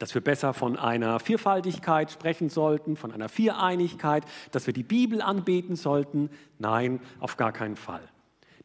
dass 0.00 0.12
wir 0.12 0.20
besser 0.20 0.52
von 0.52 0.76
einer 0.76 1.20
Vierfaltigkeit 1.20 2.10
sprechen 2.10 2.50
sollten, 2.50 2.96
von 2.96 3.12
einer 3.12 3.28
Viereinigkeit, 3.28 4.24
dass 4.50 4.66
wir 4.66 4.74
die 4.74 4.82
Bibel 4.82 5.22
anbeten 5.22 5.76
sollten? 5.76 6.30
Nein, 6.58 7.00
auf 7.20 7.36
gar 7.36 7.52
keinen 7.52 7.76
Fall. 7.76 8.02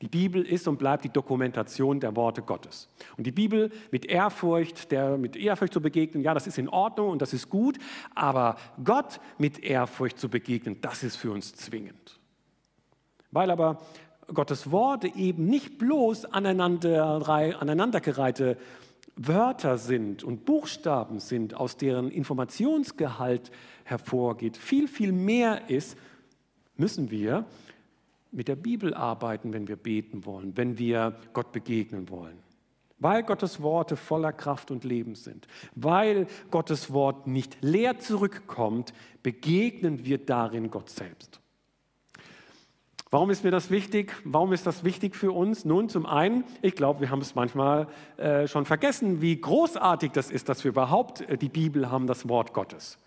Die 0.01 0.08
Bibel 0.08 0.43
ist 0.43 0.67
und 0.67 0.79
bleibt 0.79 1.03
die 1.03 1.10
Dokumentation 1.10 2.00
der 2.00 2.15
Worte 2.15 2.41
Gottes. 2.41 2.89
Und 3.15 3.27
die 3.27 3.31
Bibel 3.31 3.69
mit 3.91 4.05
Ehrfurcht, 4.05 4.91
der 4.91 5.17
mit 5.17 5.36
Ehrfurcht 5.36 5.74
zu 5.74 5.81
begegnen, 5.81 6.24
ja, 6.24 6.34
das 6.34 6.48
ist 6.48 6.58
in 6.58 6.67
Ordnung 6.69 7.12
und 7.12 7.22
das 7.22 7.34
ist 7.34 7.50
gut, 7.50 7.77
aber 8.15 8.55
Gott 8.84 9.19
mit 9.38 9.60
Ehrfurcht 9.60 10.17
zu 10.17 10.29
begegnen, 10.29 10.81
das 10.81 11.03
ist 11.03 11.17
für 11.17 11.31
uns 11.31 11.53
zwingend. 11.53 12.19
Weil 13.29 13.51
aber 13.51 13.77
Gottes 14.33 14.71
Worte 14.71 15.07
eben 15.15 15.45
nicht 15.45 15.77
bloß 15.77 16.25
aneinander, 16.25 17.27
aneinandergereihte 17.27 18.57
Wörter 19.15 19.77
sind 19.77 20.24
und 20.24 20.45
Buchstaben 20.45 21.19
sind, 21.19 21.53
aus 21.53 21.75
deren 21.75 22.09
Informationsgehalt 22.09 23.51
hervorgeht, 23.83 24.55
viel, 24.55 24.88
viel 24.88 25.12
mehr 25.12 25.69
ist, 25.69 25.98
müssen 26.77 27.12
wir 27.12 27.45
mit 28.31 28.48
der 28.48 28.55
Bibel 28.55 28.93
arbeiten, 28.93 29.51
wenn 29.51 29.67
wir 29.67 29.75
beten 29.75 30.25
wollen, 30.25 30.55
wenn 30.55 30.77
wir 30.77 31.15
Gott 31.33 31.51
begegnen 31.51 32.09
wollen. 32.09 32.38
Weil 33.00 33.24
Gottes 33.24 33.62
Worte 33.62 33.95
voller 33.95 34.33
Kraft 34.33 34.71
und 34.71 34.83
Leben 34.83 35.15
sind, 35.15 35.48
weil 35.74 36.27
Gottes 36.51 36.93
Wort 36.93 37.27
nicht 37.27 37.57
leer 37.62 38.00
zurückkommt, 38.00 38.93
begegnen 39.24 40.05
wir 40.05 40.17
darin 40.17 40.69
Gott 40.69 40.89
selbst. 40.89 41.39
Warum 43.12 43.32
ist 43.32 43.44
mir 43.44 43.50
das 43.50 43.72
wichtig? 43.72 44.13
Warum 44.24 44.54
ist 44.54 44.68
das 44.68 44.84
wichtig 44.84 45.16
für 45.16 45.32
uns? 45.32 45.66
Nun, 45.66 45.89
zum 45.89 46.06
einen, 46.06 46.44
ich 46.62 46.75
glaube, 46.75 47.00
wir 47.01 47.10
haben 47.10 47.22
es 47.22 47.34
manchmal 47.34 47.88
äh, 48.18 48.48
schon 48.48 48.66
vergessen, 48.66 49.20
wie 49.20 49.42
großartig 49.42 50.12
das 50.12 50.30
ist, 50.30 50.48
dass 50.48 50.63
wir 50.63 50.70
überhaupt 50.70 51.22
äh, 51.22 51.36
die 51.36 51.50
Bibel 51.50 51.89
haben, 51.89 52.06
das 52.06 52.30
Wort 52.30 52.54
Gottes. 52.54 53.00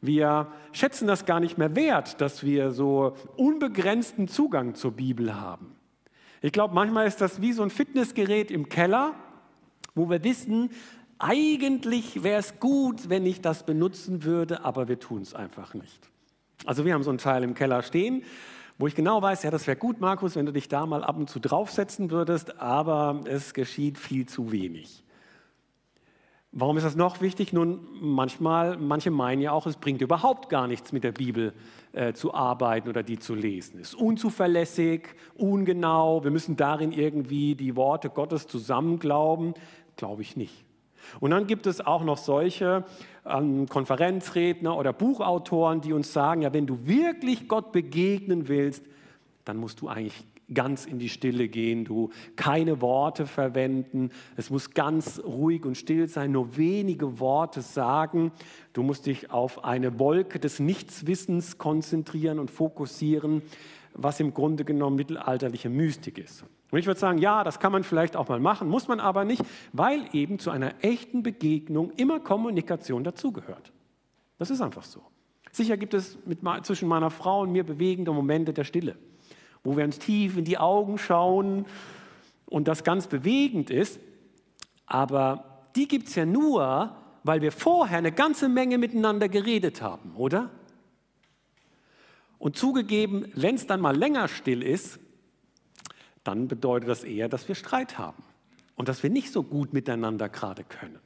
Wir 0.00 0.48
schätzen 0.72 1.06
das 1.06 1.26
gar 1.26 1.40
nicht 1.40 1.58
mehr 1.58 1.76
wert, 1.76 2.22
dass 2.22 2.42
wir 2.42 2.70
so 2.70 3.16
unbegrenzten 3.36 4.28
Zugang 4.28 4.76
zur 4.76 4.92
Bibel 4.92 5.38
haben. 5.38 5.74
Ich 6.40 6.52
glaube, 6.52 6.74
manchmal 6.74 7.06
ist 7.06 7.20
das 7.20 7.42
wie 7.42 7.52
so 7.52 7.62
ein 7.62 7.70
Fitnessgerät 7.70 8.50
im 8.50 8.70
Keller, 8.70 9.14
wo 9.94 10.08
wir 10.08 10.24
wissen, 10.24 10.70
eigentlich 11.18 12.22
wäre 12.22 12.40
es 12.40 12.60
gut, 12.60 13.10
wenn 13.10 13.26
ich 13.26 13.42
das 13.42 13.64
benutzen 13.66 14.24
würde, 14.24 14.64
aber 14.64 14.88
wir 14.88 14.98
tun 14.98 15.20
es 15.20 15.34
einfach 15.34 15.74
nicht. 15.74 16.10
Also 16.64 16.86
wir 16.86 16.94
haben 16.94 17.02
so 17.02 17.10
ein 17.10 17.18
Teil 17.18 17.42
im 17.44 17.54
Keller 17.54 17.82
stehen, 17.82 18.24
wo 18.78 18.86
ich 18.86 18.94
genau 18.94 19.22
weiß, 19.22 19.42
ja, 19.44 19.50
das 19.50 19.66
wäre 19.66 19.76
gut, 19.76 20.00
Markus, 20.00 20.36
wenn 20.36 20.46
du 20.46 20.52
dich 20.52 20.68
da 20.68 20.86
mal 20.86 21.04
ab 21.04 21.16
und 21.16 21.30
zu 21.30 21.38
draufsetzen 21.38 22.10
würdest, 22.10 22.60
aber 22.60 23.20
es 23.26 23.54
geschieht 23.54 23.98
viel 23.98 24.26
zu 24.26 24.50
wenig. 24.50 25.04
Warum 26.56 26.76
ist 26.76 26.84
das 26.84 26.94
noch 26.94 27.20
wichtig? 27.20 27.52
Nun, 27.52 27.80
manchmal, 28.00 28.76
manche 28.76 29.10
meinen 29.10 29.42
ja 29.42 29.50
auch, 29.50 29.66
es 29.66 29.76
bringt 29.76 30.00
überhaupt 30.02 30.48
gar 30.48 30.68
nichts 30.68 30.92
mit 30.92 31.02
der 31.02 31.10
Bibel 31.10 31.52
äh, 31.92 32.12
zu 32.12 32.32
arbeiten 32.32 32.88
oder 32.88 33.02
die 33.02 33.18
zu 33.18 33.34
lesen. 33.34 33.80
Es 33.80 33.88
ist 33.88 33.94
unzuverlässig, 33.96 35.08
ungenau, 35.34 36.22
wir 36.22 36.30
müssen 36.30 36.54
darin 36.54 36.92
irgendwie 36.92 37.56
die 37.56 37.74
Worte 37.74 38.08
Gottes 38.08 38.46
zusammenglauben. 38.46 39.54
Glaube 39.96 40.22
ich 40.22 40.36
nicht. 40.36 40.64
Und 41.20 41.30
dann 41.30 41.46
gibt 41.46 41.66
es 41.66 41.80
auch 41.80 42.04
noch 42.04 42.18
solche 42.18 42.84
ähm, 43.26 43.68
Konferenzredner 43.68 44.76
oder 44.76 44.92
Buchautoren, 44.92 45.80
die 45.80 45.92
uns 45.92 46.12
sagen, 46.12 46.42
ja, 46.42 46.52
wenn 46.52 46.66
du 46.66 46.86
wirklich 46.86 47.48
Gott 47.48 47.72
begegnen 47.72 48.48
willst, 48.48 48.84
dann 49.44 49.56
musst 49.56 49.80
du 49.80 49.88
eigentlich 49.88 50.24
ganz 50.52 50.84
in 50.84 50.98
die 50.98 51.08
Stille 51.08 51.48
gehen, 51.48 51.84
du 51.84 52.10
keine 52.36 52.80
Worte 52.82 53.26
verwenden, 53.26 54.10
es 54.36 54.50
muss 54.50 54.72
ganz 54.72 55.20
ruhig 55.24 55.64
und 55.64 55.76
still 55.76 56.08
sein, 56.08 56.32
nur 56.32 56.56
wenige 56.56 57.18
Worte 57.18 57.62
sagen, 57.62 58.30
du 58.72 58.82
musst 58.82 59.06
dich 59.06 59.30
auf 59.30 59.64
eine 59.64 59.98
Wolke 59.98 60.38
des 60.38 60.60
Nichtswissens 60.60 61.56
konzentrieren 61.56 62.38
und 62.38 62.50
fokussieren, 62.50 63.42
was 63.94 64.20
im 64.20 64.34
Grunde 64.34 64.64
genommen 64.64 64.96
mittelalterliche 64.96 65.68
Mystik 65.68 66.18
ist. 66.18 66.44
Und 66.70 66.78
ich 66.78 66.86
würde 66.86 67.00
sagen, 67.00 67.18
ja, 67.18 67.44
das 67.44 67.60
kann 67.60 67.72
man 67.72 67.84
vielleicht 67.84 68.16
auch 68.16 68.28
mal 68.28 68.40
machen, 68.40 68.68
muss 68.68 68.88
man 68.88 69.00
aber 69.00 69.24
nicht, 69.24 69.42
weil 69.72 70.04
eben 70.12 70.38
zu 70.38 70.50
einer 70.50 70.74
echten 70.82 71.22
Begegnung 71.22 71.92
immer 71.96 72.20
Kommunikation 72.20 73.04
dazugehört. 73.04 73.72
Das 74.38 74.50
ist 74.50 74.60
einfach 74.60 74.82
so. 74.82 75.00
Sicher 75.52 75.76
gibt 75.76 75.94
es 75.94 76.18
mit, 76.26 76.40
zwischen 76.62 76.88
meiner 76.88 77.10
Frau 77.10 77.42
und 77.42 77.52
mir 77.52 77.64
bewegende 77.64 78.12
Momente 78.12 78.52
der 78.52 78.64
Stille 78.64 78.96
wo 79.64 79.76
wir 79.76 79.84
uns 79.84 79.98
tief 79.98 80.36
in 80.36 80.44
die 80.44 80.58
Augen 80.58 80.98
schauen 80.98 81.64
und 82.46 82.68
das 82.68 82.84
ganz 82.84 83.06
bewegend 83.08 83.70
ist. 83.70 83.98
Aber 84.86 85.66
die 85.74 85.88
gibt 85.88 86.08
es 86.08 86.14
ja 86.14 86.26
nur, 86.26 86.94
weil 87.24 87.40
wir 87.40 87.50
vorher 87.50 87.98
eine 87.98 88.12
ganze 88.12 88.50
Menge 88.50 88.76
miteinander 88.76 89.28
geredet 89.30 89.80
haben, 89.80 90.14
oder? 90.16 90.50
Und 92.44 92.58
zugegeben, 92.58 93.24
wenn 93.34 93.54
es 93.54 93.66
dann 93.66 93.80
mal 93.80 93.96
länger 93.96 94.28
still 94.28 94.62
ist, 94.62 94.98
dann 96.24 96.46
bedeutet 96.46 96.90
das 96.90 97.02
eher, 97.02 97.30
dass 97.30 97.48
wir 97.48 97.54
Streit 97.54 97.96
haben 97.96 98.22
und 98.76 98.86
dass 98.90 99.02
wir 99.02 99.08
nicht 99.08 99.32
so 99.32 99.42
gut 99.42 99.72
miteinander 99.72 100.28
gerade 100.28 100.62
können. 100.62 100.98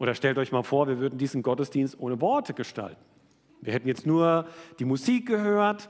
Oder 0.00 0.16
stellt 0.16 0.36
euch 0.36 0.50
mal 0.50 0.64
vor, 0.64 0.88
wir 0.88 0.98
würden 0.98 1.16
diesen 1.16 1.44
Gottesdienst 1.44 1.96
ohne 2.00 2.20
Worte 2.20 2.54
gestalten. 2.54 3.00
Wir 3.60 3.72
hätten 3.72 3.86
jetzt 3.86 4.04
nur 4.04 4.48
die 4.80 4.84
Musik 4.84 5.26
gehört 5.26 5.88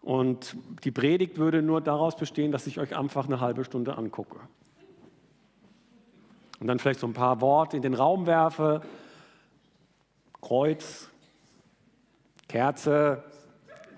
und 0.00 0.56
die 0.84 0.92
Predigt 0.92 1.36
würde 1.36 1.60
nur 1.60 1.80
daraus 1.80 2.14
bestehen, 2.14 2.52
dass 2.52 2.68
ich 2.68 2.78
euch 2.78 2.96
einfach 2.96 3.26
eine 3.26 3.40
halbe 3.40 3.64
Stunde 3.64 3.98
angucke. 3.98 4.38
Und 6.60 6.68
dann 6.68 6.78
vielleicht 6.78 7.00
so 7.00 7.08
ein 7.08 7.14
paar 7.14 7.40
Worte 7.40 7.76
in 7.76 7.82
den 7.82 7.94
Raum 7.94 8.26
werfe. 8.26 8.82
Kreuz, 10.40 11.10
Kerze, 12.54 13.20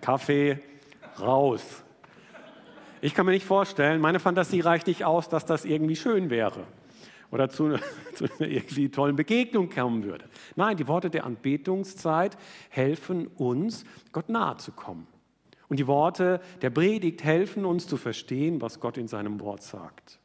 Kaffee, 0.00 0.58
raus. 1.20 1.84
Ich 3.02 3.12
kann 3.12 3.26
mir 3.26 3.32
nicht 3.32 3.44
vorstellen, 3.44 4.00
meine 4.00 4.18
Fantasie 4.18 4.60
reicht 4.60 4.86
nicht 4.86 5.04
aus, 5.04 5.28
dass 5.28 5.44
das 5.44 5.66
irgendwie 5.66 5.94
schön 5.94 6.30
wäre. 6.30 6.64
oder 7.30 7.50
zu, 7.50 7.76
zu 8.14 8.24
einer 8.24 8.48
irgendwie 8.50 8.88
tollen 8.88 9.14
Begegnung 9.14 9.68
kommen 9.68 10.04
würde. 10.04 10.24
Nein, 10.54 10.78
die 10.78 10.88
Worte 10.88 11.10
der 11.10 11.26
Anbetungszeit 11.26 12.38
helfen 12.70 13.26
uns, 13.26 13.84
Gott 14.10 14.30
nahe 14.30 14.56
zu 14.56 14.72
kommen. 14.72 15.06
Und 15.68 15.78
die 15.78 15.86
Worte 15.86 16.40
der 16.62 16.70
Predigt 16.70 17.24
helfen 17.24 17.66
uns 17.66 17.86
zu 17.86 17.98
verstehen, 17.98 18.62
was 18.62 18.80
Gott 18.80 18.96
in 18.96 19.06
seinem 19.06 19.38
Wort 19.40 19.64
sagt. 19.64 20.18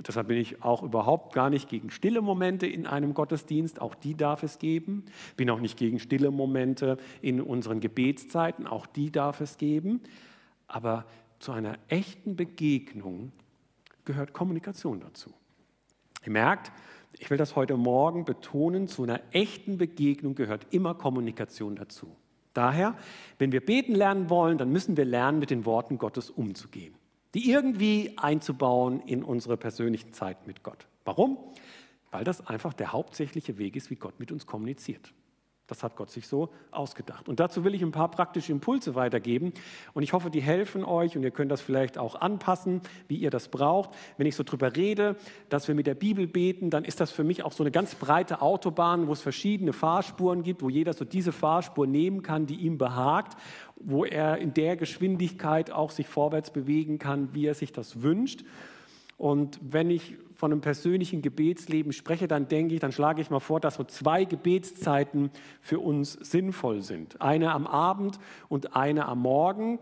Und 0.00 0.08
deshalb 0.08 0.28
bin 0.28 0.38
ich 0.38 0.62
auch 0.62 0.82
überhaupt 0.82 1.34
gar 1.34 1.50
nicht 1.50 1.68
gegen 1.68 1.90
stille 1.90 2.22
Momente 2.22 2.66
in 2.66 2.86
einem 2.86 3.12
Gottesdienst, 3.12 3.82
auch 3.82 3.94
die 3.94 4.16
darf 4.16 4.42
es 4.42 4.58
geben. 4.58 5.04
Bin 5.36 5.50
auch 5.50 5.60
nicht 5.60 5.76
gegen 5.76 5.98
stille 5.98 6.30
Momente 6.30 6.96
in 7.20 7.38
unseren 7.38 7.80
Gebetszeiten, 7.80 8.66
auch 8.66 8.86
die 8.86 9.12
darf 9.12 9.42
es 9.42 9.58
geben. 9.58 10.00
Aber 10.68 11.04
zu 11.38 11.52
einer 11.52 11.76
echten 11.88 12.34
Begegnung 12.34 13.30
gehört 14.06 14.32
Kommunikation 14.32 15.00
dazu. 15.00 15.34
Ihr 16.24 16.32
merkt, 16.32 16.72
ich 17.18 17.28
will 17.28 17.36
das 17.36 17.54
heute 17.54 17.76
Morgen 17.76 18.24
betonen, 18.24 18.88
zu 18.88 19.02
einer 19.02 19.20
echten 19.32 19.76
Begegnung 19.76 20.34
gehört 20.34 20.66
immer 20.70 20.94
Kommunikation 20.94 21.76
dazu. 21.76 22.16
Daher, 22.54 22.96
wenn 23.36 23.52
wir 23.52 23.60
beten 23.60 23.94
lernen 23.94 24.30
wollen, 24.30 24.56
dann 24.56 24.72
müssen 24.72 24.96
wir 24.96 25.04
lernen, 25.04 25.40
mit 25.40 25.50
den 25.50 25.66
Worten 25.66 25.98
Gottes 25.98 26.30
umzugehen 26.30 26.94
die 27.34 27.50
irgendwie 27.50 28.14
einzubauen 28.16 29.00
in 29.00 29.22
unsere 29.22 29.56
persönlichen 29.56 30.12
Zeit 30.12 30.46
mit 30.46 30.62
Gott. 30.62 30.86
Warum? 31.04 31.38
Weil 32.10 32.24
das 32.24 32.46
einfach 32.46 32.72
der 32.72 32.92
hauptsächliche 32.92 33.58
Weg 33.58 33.76
ist, 33.76 33.90
wie 33.90 33.96
Gott 33.96 34.18
mit 34.18 34.32
uns 34.32 34.46
kommuniziert. 34.46 35.12
Das 35.70 35.84
hat 35.84 35.94
Gott 35.94 36.10
sich 36.10 36.26
so 36.26 36.50
ausgedacht. 36.72 37.28
Und 37.28 37.38
dazu 37.38 37.62
will 37.62 37.76
ich 37.76 37.82
ein 37.82 37.92
paar 37.92 38.10
praktische 38.10 38.50
Impulse 38.50 38.96
weitergeben. 38.96 39.52
Und 39.94 40.02
ich 40.02 40.12
hoffe, 40.12 40.28
die 40.28 40.42
helfen 40.42 40.84
euch 40.84 41.16
und 41.16 41.22
ihr 41.22 41.30
könnt 41.30 41.52
das 41.52 41.60
vielleicht 41.60 41.96
auch 41.96 42.20
anpassen, 42.20 42.80
wie 43.06 43.14
ihr 43.14 43.30
das 43.30 43.46
braucht. 43.48 43.90
Wenn 44.16 44.26
ich 44.26 44.34
so 44.34 44.42
drüber 44.42 44.74
rede, 44.74 45.14
dass 45.48 45.68
wir 45.68 45.76
mit 45.76 45.86
der 45.86 45.94
Bibel 45.94 46.26
beten, 46.26 46.70
dann 46.70 46.84
ist 46.84 47.00
das 47.00 47.12
für 47.12 47.22
mich 47.22 47.44
auch 47.44 47.52
so 47.52 47.62
eine 47.62 47.70
ganz 47.70 47.94
breite 47.94 48.42
Autobahn, 48.42 49.06
wo 49.06 49.12
es 49.12 49.22
verschiedene 49.22 49.72
Fahrspuren 49.72 50.42
gibt, 50.42 50.60
wo 50.60 50.68
jeder 50.68 50.92
so 50.92 51.04
diese 51.04 51.30
Fahrspur 51.30 51.86
nehmen 51.86 52.24
kann, 52.24 52.46
die 52.46 52.56
ihm 52.56 52.76
behagt, 52.76 53.38
wo 53.76 54.04
er 54.04 54.38
in 54.38 54.52
der 54.52 54.76
Geschwindigkeit 54.76 55.70
auch 55.70 55.92
sich 55.92 56.08
vorwärts 56.08 56.50
bewegen 56.50 56.98
kann, 56.98 57.32
wie 57.32 57.46
er 57.46 57.54
sich 57.54 57.72
das 57.72 58.02
wünscht. 58.02 58.42
Und 59.20 59.60
wenn 59.60 59.90
ich 59.90 60.16
von 60.34 60.50
einem 60.50 60.62
persönlichen 60.62 61.20
Gebetsleben 61.20 61.92
spreche, 61.92 62.26
dann 62.26 62.48
denke 62.48 62.72
ich, 62.72 62.80
dann 62.80 62.90
schlage 62.90 63.20
ich 63.20 63.28
mal 63.28 63.38
vor, 63.38 63.60
dass 63.60 63.74
so 63.74 63.84
zwei 63.84 64.24
Gebetszeiten 64.24 65.30
für 65.60 65.78
uns 65.78 66.14
sinnvoll 66.14 66.80
sind. 66.80 67.20
Eine 67.20 67.52
am 67.52 67.66
Abend 67.66 68.18
und 68.48 68.74
eine 68.74 69.06
am 69.06 69.20
Morgen. 69.20 69.78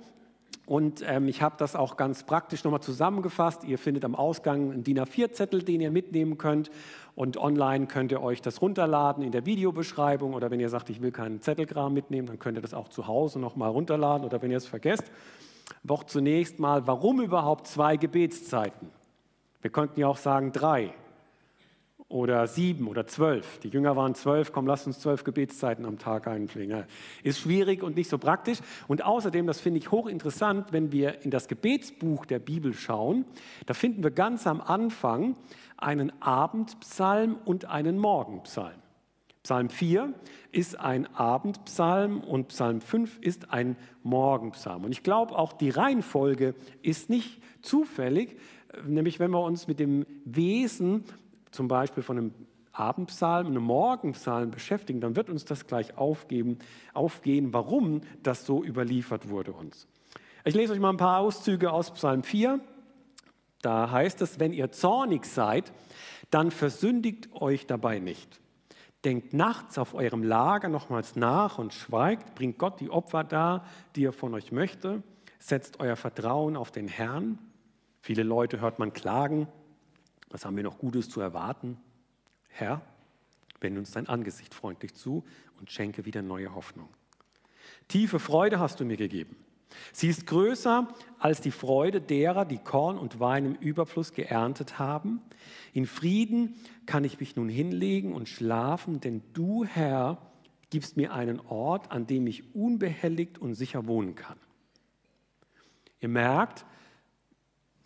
Und 0.67 1.05
ähm, 1.07 1.29
ich 1.29 1.41
habe 1.41 1.55
das 1.57 1.77
auch 1.77 1.97
ganz 1.97 2.25
praktisch 2.25 2.65
nochmal 2.65 2.81
zusammengefasst. 2.81 3.63
Ihr 3.63 3.79
findet 3.79 4.05
am 4.05 4.17
Ausgang 4.17 4.73
einen 4.73 4.83
DIN 4.83 4.99
A4-Zettel, 4.99 5.63
den 5.63 5.81
ihr 5.83 5.93
mitnehmen 5.93 6.37
könnt. 6.37 6.73
Und 7.15 7.37
online 7.37 7.87
könnt 7.87 8.11
ihr 8.11 8.21
euch 8.21 8.43
das 8.43 8.61
runterladen 8.61 9.23
in 9.23 9.31
der 9.31 9.47
Videobeschreibung. 9.47 10.35
Oder 10.35 10.51
wenn 10.51 10.59
ihr 10.59 10.69
sagt, 10.69 10.91
ich 10.91 11.01
will 11.01 11.13
keinen 11.13 11.41
Zettelkram 11.43 11.95
mitnehmen, 11.95 12.27
dann 12.27 12.41
könnt 12.41 12.59
ihr 12.59 12.63
das 12.63 12.75
auch 12.75 12.89
zu 12.89 13.07
Hause 13.07 13.39
nochmal 13.39 13.71
runterladen. 13.71 14.27
Oder 14.27 14.43
wenn 14.43 14.51
ihr 14.51 14.57
es 14.57 14.67
vergesst. 14.67 15.13
Doch 15.85 16.03
zunächst 16.03 16.59
mal, 16.59 16.89
warum 16.89 17.21
überhaupt 17.21 17.69
zwei 17.69 17.97
Gebetszeiten? 17.97 18.98
Wir 19.61 19.71
könnten 19.71 20.01
ja 20.01 20.07
auch 20.07 20.17
sagen 20.17 20.53
drei 20.53 20.95
oder 22.09 22.47
sieben 22.47 22.89
oder 22.89 23.07
zwölf. 23.07 23.59
Die 23.59 23.69
Jünger 23.69 23.95
waren 23.95 24.15
zwölf, 24.15 24.53
komm, 24.53 24.67
lass 24.67 24.87
uns 24.87 24.99
zwölf 24.99 25.25
Gebetszeiten 25.25 25.85
am 25.85 25.99
Tag 25.99 26.27
einpflegen. 26.27 26.85
Ist 27.23 27.41
schwierig 27.41 27.83
und 27.83 27.97
nicht 27.97 28.09
so 28.09 28.17
praktisch. 28.19 28.59
Und 28.87 29.05
außerdem, 29.05 29.47
das 29.47 29.61
finde 29.61 29.79
ich 29.79 29.91
hochinteressant, 29.91 30.73
wenn 30.73 30.91
wir 30.91 31.23
in 31.23 31.31
das 31.31 31.49
Gebetsbuch 31.49 32.25
der 32.25 32.39
Bibel 32.39 32.73
schauen, 32.73 33.27
da 33.67 33.75
finden 33.75 34.03
wir 34.03 34.11
ganz 34.11 34.47
am 34.47 34.61
Anfang 34.61 35.37
einen 35.77 36.11
Abendpsalm 36.23 37.37
und 37.45 37.67
einen 37.67 37.99
Morgenpsalm. 37.99 38.81
Psalm 39.43 39.71
4 39.71 40.13
ist 40.53 40.79
ein 40.81 41.07
Abendpsalm 41.15 42.21
und 42.21 42.49
Psalm 42.49 42.81
5 42.81 43.19
ist 43.21 43.53
ein 43.53 43.77
Morgenpsalm. 44.03 44.85
Und 44.85 44.93
ich 44.93 45.03
glaube, 45.03 45.39
auch 45.39 45.53
die 45.53 45.71
Reihenfolge 45.71 46.55
ist 46.83 47.09
nicht 47.09 47.41
zufällig, 47.63 48.37
nämlich 48.87 49.21
wenn 49.21 49.31
wir 49.31 49.43
uns 49.43 49.67
mit 49.67 49.81
dem 49.81 50.07
Wesen 50.25 51.05
zum 51.51 51.69
Beispiel 51.69 52.03
von 52.03 52.19
einem 52.19 52.35
Abendpsalm, 52.73 53.49
einem 53.49 53.63
Morgenpsalm 53.63 54.51
beschäftigen, 54.51 55.01
dann 55.01 55.17
wird 55.17 55.31
uns 55.31 55.45
das 55.45 55.67
gleich 55.67 55.97
aufgeben, 55.99 56.59
aufgehen, 56.95 57.53
warum 57.53 58.03
das 58.23 58.47
so 58.47 58.63
überliefert 58.63 59.29
wurde 59.29 59.53
uns. 59.53 59.89
Ich 60.45 60.55
lese 60.55 60.73
euch 60.73 60.79
mal 60.79 60.91
ein 60.91 60.97
paar 60.97 61.19
Auszüge 61.19 61.73
aus 61.73 61.93
Psalm 61.93 62.23
4. 62.23 62.61
Da 63.63 63.91
heißt 63.91 64.23
es, 64.23 64.39
wenn 64.39 64.53
ihr 64.53 64.71
zornig 64.71 65.25
seid, 65.25 65.73
dann 66.31 66.51
versündigt 66.51 67.31
euch 67.33 67.67
dabei 67.67 67.99
nicht. 67.99 68.41
Denkt 69.05 69.33
nachts 69.33 69.79
auf 69.79 69.95
eurem 69.95 70.23
Lager 70.23 70.69
nochmals 70.69 71.17
nach 71.17 71.59
und 71.59 71.73
schweigt, 71.73 72.35
bringt 72.35 72.59
Gott 72.59 72.81
die 72.81 72.91
Opfer 72.91 73.25
dar, 73.25 73.65
die 73.97 74.05
er 74.05 74.13
von 74.13 74.35
euch 74.35 74.53
möchte, 74.53 75.03
setzt 75.39 75.81
euer 75.81 75.97
Vertrauen 75.97 76.57
auf 76.57 76.71
den 76.71 76.89
Herrn. 76.89 77.39
Viele 78.09 78.23
Leute 78.23 78.63
hört 78.63 78.79
man 78.79 78.95
klagen, 78.95 79.49
was 80.31 80.47
haben 80.47 80.57
wir 80.57 80.63
noch 80.63 80.79
Gutes 80.79 81.11
zu 81.11 81.21
erwarten? 81.21 81.77
Herr, 82.49 82.81
wende 83.61 83.81
uns 83.81 83.91
dein 83.91 84.09
Angesicht 84.09 84.55
freundlich 84.55 84.95
zu 84.95 85.27
und 85.61 85.71
schenke 85.71 86.07
wieder 86.07 86.23
neue 86.23 86.55
Hoffnung. 86.55 86.89
Tiefe 87.87 88.19
Freude 88.19 88.61
hast 88.61 88.81
du 88.81 88.87
mir 88.87 88.97
gegeben. 88.97 89.37
Sie 89.93 90.09
ist 90.09 90.27
größer 90.27 90.89
als 91.19 91.43
die 91.43 91.51
Freude 91.51 92.01
derer, 92.01 92.47
die 92.47 92.57
Korn 92.57 92.97
und 92.97 93.21
Wein 93.21 93.45
im 93.45 93.55
Überfluss 93.57 94.15
geerntet 94.15 94.79
haben. 94.79 95.21
In 95.75 95.85
Frieden 95.85 96.55
kann 96.87 97.05
ich 97.05 97.21
mich 97.21 97.37
nun 97.37 97.51
hinlegen 97.51 98.15
und 98.15 98.27
schlafen, 98.27 99.01
denn 99.01 99.21
du, 99.35 99.67
Herr, 99.67 100.17
gibst 100.71 100.97
mir 100.97 101.13
einen 101.13 101.41
Ort, 101.41 101.93
an 101.93 102.07
dem 102.07 102.27
ich 102.27 102.55
unbehelligt 102.55 103.37
und 103.37 103.53
sicher 103.53 103.87
wohnen 103.87 104.15
kann. 104.15 104.39
Ihr 106.01 106.09
merkt, 106.09 106.65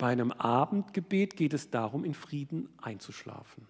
bei 0.03 0.09
einem 0.09 0.33
Abendgebet 0.33 1.37
geht 1.37 1.53
es 1.53 1.69
darum, 1.69 2.03
in 2.03 2.13
Frieden 2.13 2.67
einzuschlafen. 2.81 3.65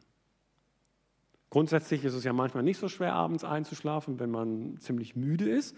Grundsätzlich 1.51 2.03
ist 2.05 2.15
es 2.15 2.23
ja 2.23 2.33
manchmal 2.33 2.63
nicht 2.63 2.79
so 2.79 2.89
schwer, 2.89 3.13
abends 3.13 3.43
einzuschlafen, 3.43 4.19
wenn 4.19 4.31
man 4.31 4.79
ziemlich 4.79 5.15
müde 5.15 5.47
ist. 5.47 5.77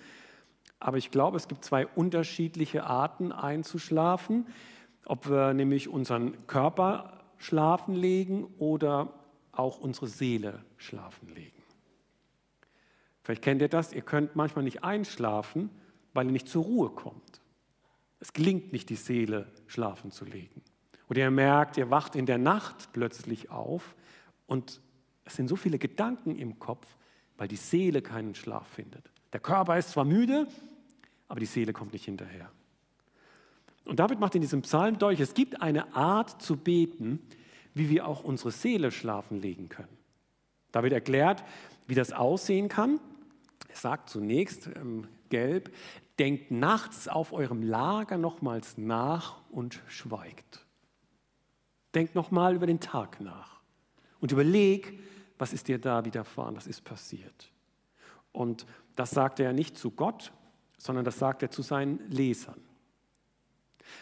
Aber 0.79 0.95
ich 0.95 1.11
glaube, 1.11 1.35
es 1.35 1.49
gibt 1.49 1.65
zwei 1.65 1.85
unterschiedliche 1.85 2.85
Arten 2.85 3.33
einzuschlafen. 3.33 4.47
Ob 5.05 5.29
wir 5.29 5.53
nämlich 5.53 5.89
unseren 5.89 6.47
Körper 6.47 7.25
schlafen 7.37 7.93
legen 7.93 8.45
oder 8.57 9.11
auch 9.51 9.79
unsere 9.79 10.07
Seele 10.07 10.63
schlafen 10.77 11.27
legen. 11.35 11.61
Vielleicht 13.23 13.41
kennt 13.41 13.61
ihr 13.61 13.67
das, 13.67 13.91
ihr 13.91 14.03
könnt 14.03 14.37
manchmal 14.37 14.63
nicht 14.63 14.85
einschlafen, 14.85 15.69
weil 16.13 16.27
ihr 16.27 16.31
nicht 16.31 16.47
zur 16.47 16.63
Ruhe 16.63 16.91
kommt. 16.91 17.41
Es 18.25 18.33
gelingt 18.33 18.73
nicht, 18.73 18.89
die 18.89 18.95
Seele 18.95 19.45
schlafen 19.67 20.09
zu 20.09 20.25
legen. 20.25 20.63
Oder 21.09 21.19
ihr 21.19 21.31
merkt, 21.31 21.77
ihr 21.77 21.91
wacht 21.91 22.15
in 22.15 22.25
der 22.25 22.39
Nacht 22.39 22.89
plötzlich 22.91 23.51
auf 23.51 23.95
und 24.47 24.81
es 25.25 25.35
sind 25.35 25.47
so 25.47 25.55
viele 25.55 25.77
Gedanken 25.77 26.35
im 26.35 26.57
Kopf, 26.57 26.87
weil 27.37 27.47
die 27.47 27.55
Seele 27.55 28.01
keinen 28.01 28.33
Schlaf 28.33 28.67
findet. 28.67 29.11
Der 29.31 29.39
Körper 29.39 29.77
ist 29.77 29.91
zwar 29.91 30.05
müde, 30.05 30.47
aber 31.27 31.39
die 31.39 31.45
Seele 31.45 31.71
kommt 31.71 31.93
nicht 31.93 32.05
hinterher. 32.05 32.49
Und 33.83 33.99
David 33.99 34.19
macht 34.19 34.33
in 34.33 34.41
diesem 34.41 34.63
Psalm 34.63 34.97
deutlich, 34.97 35.19
es 35.19 35.35
gibt 35.35 35.61
eine 35.61 35.95
Art 35.95 36.41
zu 36.41 36.57
beten, 36.57 37.19
wie 37.75 37.91
wir 37.91 38.07
auch 38.07 38.23
unsere 38.23 38.49
Seele 38.49 38.89
schlafen 38.89 39.39
legen 39.39 39.69
können. 39.69 39.99
David 40.71 40.93
erklärt, 40.93 41.43
wie 41.85 41.93
das 41.93 42.11
aussehen 42.11 42.69
kann. 42.69 42.99
Er 43.69 43.75
sagt 43.75 44.09
zunächst, 44.09 44.65
ähm, 44.75 45.07
gelb, 45.29 45.71
denkt 46.19 46.51
nachts 46.51 47.07
auf 47.07 47.33
eurem 47.33 47.61
Lager 47.61 48.17
nochmals 48.17 48.77
nach 48.77 49.41
und 49.49 49.81
schweigt. 49.87 50.65
Denkt 51.93 52.15
nochmal 52.15 52.55
über 52.55 52.67
den 52.67 52.79
Tag 52.79 53.21
nach 53.21 53.61
und 54.19 54.31
überleg, 54.31 54.99
was 55.37 55.53
ist 55.53 55.67
dir 55.67 55.79
da 55.79 56.05
widerfahren, 56.05 56.55
was 56.55 56.67
ist 56.67 56.83
passiert. 56.83 57.51
Und 58.31 58.65
das 58.95 59.11
sagt 59.11 59.39
er 59.39 59.47
ja 59.47 59.53
nicht 59.53 59.77
zu 59.77 59.91
Gott, 59.91 60.31
sondern 60.77 61.05
das 61.05 61.19
sagt 61.19 61.41
er 61.41 61.51
zu 61.51 61.61
seinen 61.61 62.09
Lesern. 62.09 62.61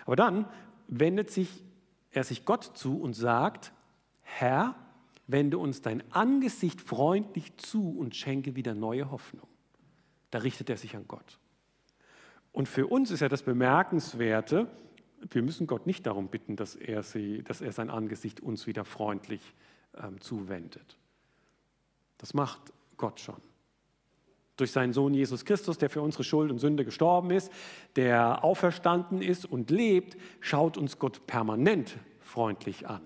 Aber 0.05 0.15
dann 0.15 0.47
wendet 0.87 1.31
sich 1.31 1.63
er 2.13 2.23
sich 2.23 2.45
Gott 2.45 2.77
zu 2.77 2.99
und 2.99 3.13
sagt, 3.13 3.73
Herr, 4.21 4.75
wende 5.27 5.57
uns 5.57 5.81
dein 5.81 6.03
Angesicht 6.11 6.79
freundlich 6.79 7.57
zu 7.57 7.89
und 7.97 8.15
schenke 8.15 8.55
wieder 8.55 8.75
neue 8.75 9.09
Hoffnung. 9.11 9.47
Da 10.29 10.39
richtet 10.39 10.69
er 10.69 10.77
sich 10.77 10.95
an 10.95 11.05
Gott. 11.07 11.39
Und 12.53 12.69
für 12.69 12.87
uns 12.87 13.11
ist 13.11 13.19
ja 13.19 13.27
das 13.27 13.43
Bemerkenswerte, 13.43 14.67
wir 15.31 15.41
müssen 15.41 15.67
Gott 15.67 15.87
nicht 15.87 16.05
darum 16.05 16.27
bitten, 16.27 16.55
dass 16.55 16.75
er, 16.75 17.03
sie, 17.03 17.43
dass 17.43 17.61
er 17.61 17.71
sein 17.71 17.89
Angesicht 17.89 18.39
uns 18.39 18.67
wieder 18.67 18.85
freundlich 18.85 19.41
ähm, 20.01 20.21
zuwendet. 20.21 20.97
Das 22.17 22.33
macht 22.33 22.61
Gott 22.97 23.19
schon. 23.19 23.41
Durch 24.55 24.71
seinen 24.71 24.93
Sohn 24.93 25.13
Jesus 25.13 25.45
Christus, 25.45 25.77
der 25.77 25.89
für 25.89 26.01
unsere 26.01 26.23
Schuld 26.23 26.51
und 26.51 26.59
Sünde 26.59 26.85
gestorben 26.85 27.31
ist, 27.31 27.51
der 27.95 28.43
auferstanden 28.43 29.21
ist 29.21 29.45
und 29.45 29.71
lebt, 29.71 30.15
schaut 30.39 30.77
uns 30.77 30.99
Gott 30.99 31.25
permanent 31.25 31.97
freundlich 32.19 32.87
an. 32.87 33.01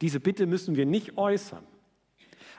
Diese 0.00 0.18
Bitte 0.18 0.46
müssen 0.46 0.74
wir 0.74 0.86
nicht 0.86 1.16
äußern. 1.16 1.64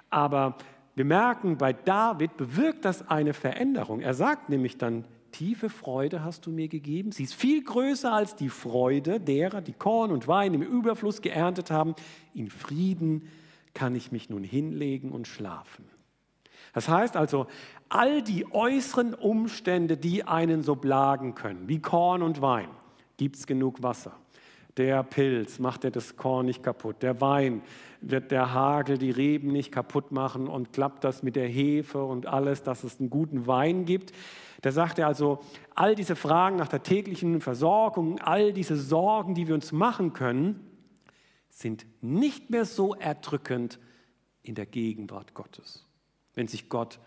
Aber 0.10 0.58
wir 0.96 1.06
merken, 1.06 1.58
bei 1.58 1.74
David 1.74 2.38
bewirkt 2.38 2.86
das 2.86 3.10
eine 3.10 3.34
Veränderung. 3.34 4.00
Er 4.00 4.14
sagt 4.14 4.50
nämlich 4.50 4.78
dann, 4.78 5.06
tiefe 5.34 5.70
Freude 5.70 6.24
hast 6.24 6.46
du 6.46 6.52
mir 6.52 6.70
gegeben. 6.70 7.12
Sie 7.12 7.24
ist 7.24 7.34
viel 7.34 7.62
größer 7.62 8.14
als 8.14 8.38
die 8.38 8.48
Freude 8.48 9.20
derer, 9.20 9.62
die 9.62 9.74
Korn 9.74 10.12
und 10.12 10.30
Wein 10.30 10.54
im 10.54 10.62
Überfluss 10.62 11.22
geerntet 11.22 11.70
haben. 11.70 11.96
In 12.34 12.50
Frieden 12.50 13.28
kann 13.74 13.96
ich 13.96 14.14
mich 14.14 14.30
nun 14.30 14.46
hinlegen 14.46 15.12
und 15.12 15.28
schlafen. 15.28 15.86
Das 16.74 16.88
heißt 16.88 17.18
also, 17.18 17.48
all 17.90 18.22
die 18.22 18.52
äußeren 18.52 19.14
Umstände, 19.14 19.98
die 19.98 20.24
einen 20.24 20.64
so 20.64 20.76
plagen 20.76 21.36
können, 21.36 21.68
wie 21.68 21.80
Korn 21.80 22.22
und 22.22 22.42
Wein, 22.42 22.70
gibt 23.18 23.36
es 23.36 23.46
genug 23.46 23.84
Wasser. 23.84 24.14
Der 24.78 25.04
Pilz 25.04 25.60
macht 25.60 25.84
dir 25.84 25.92
das 25.92 26.18
Korn 26.18 26.48
nicht 26.48 26.64
kaputt. 26.64 27.04
Der 27.04 27.22
Wein 27.22 27.62
wird 28.10 28.32
der 28.32 28.54
Hagel 28.54 28.98
die 28.98 29.12
Reben 29.12 29.52
nicht 29.52 29.72
kaputt 29.72 30.12
machen 30.12 30.48
und 30.48 30.74
klappt 30.74 31.04
das 31.04 31.24
mit 31.24 31.36
der 31.36 31.48
Hefe 31.48 32.04
und 32.04 32.28
alles, 32.28 32.64
dass 32.64 32.84
es 32.84 33.00
einen 33.00 33.10
guten 33.10 33.48
Wein 33.48 33.86
gibt. 33.86 34.12
Da 34.62 34.72
sagt 34.72 35.00
er 35.00 35.08
also, 35.08 35.40
all 35.76 35.96
diese 35.96 36.16
Fragen 36.16 36.56
nach 36.56 36.68
der 36.68 36.84
täglichen 36.84 37.42
Versorgung, 37.42 38.20
all 38.20 38.54
diese 38.54 38.78
Sorgen, 38.78 39.36
die 39.36 39.48
wir 39.48 39.56
uns 39.56 39.72
machen 39.72 40.14
können, 40.14 40.70
sind 41.50 41.86
nicht 42.02 42.50
mehr 42.50 42.66
so 42.66 42.96
erdrückend 42.96 43.80
in 44.42 44.56
der 44.56 44.66
Gegenwart 44.66 45.34
Gottes, 45.34 45.86
wenn 46.34 46.48
sich 46.48 46.70
Gott 46.70 47.00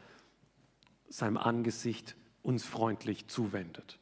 seinem 1.09 1.37
Angesicht 1.37 2.17
uns 2.43 2.65
freundlich 2.65 3.29
zuwendet. 3.29 3.99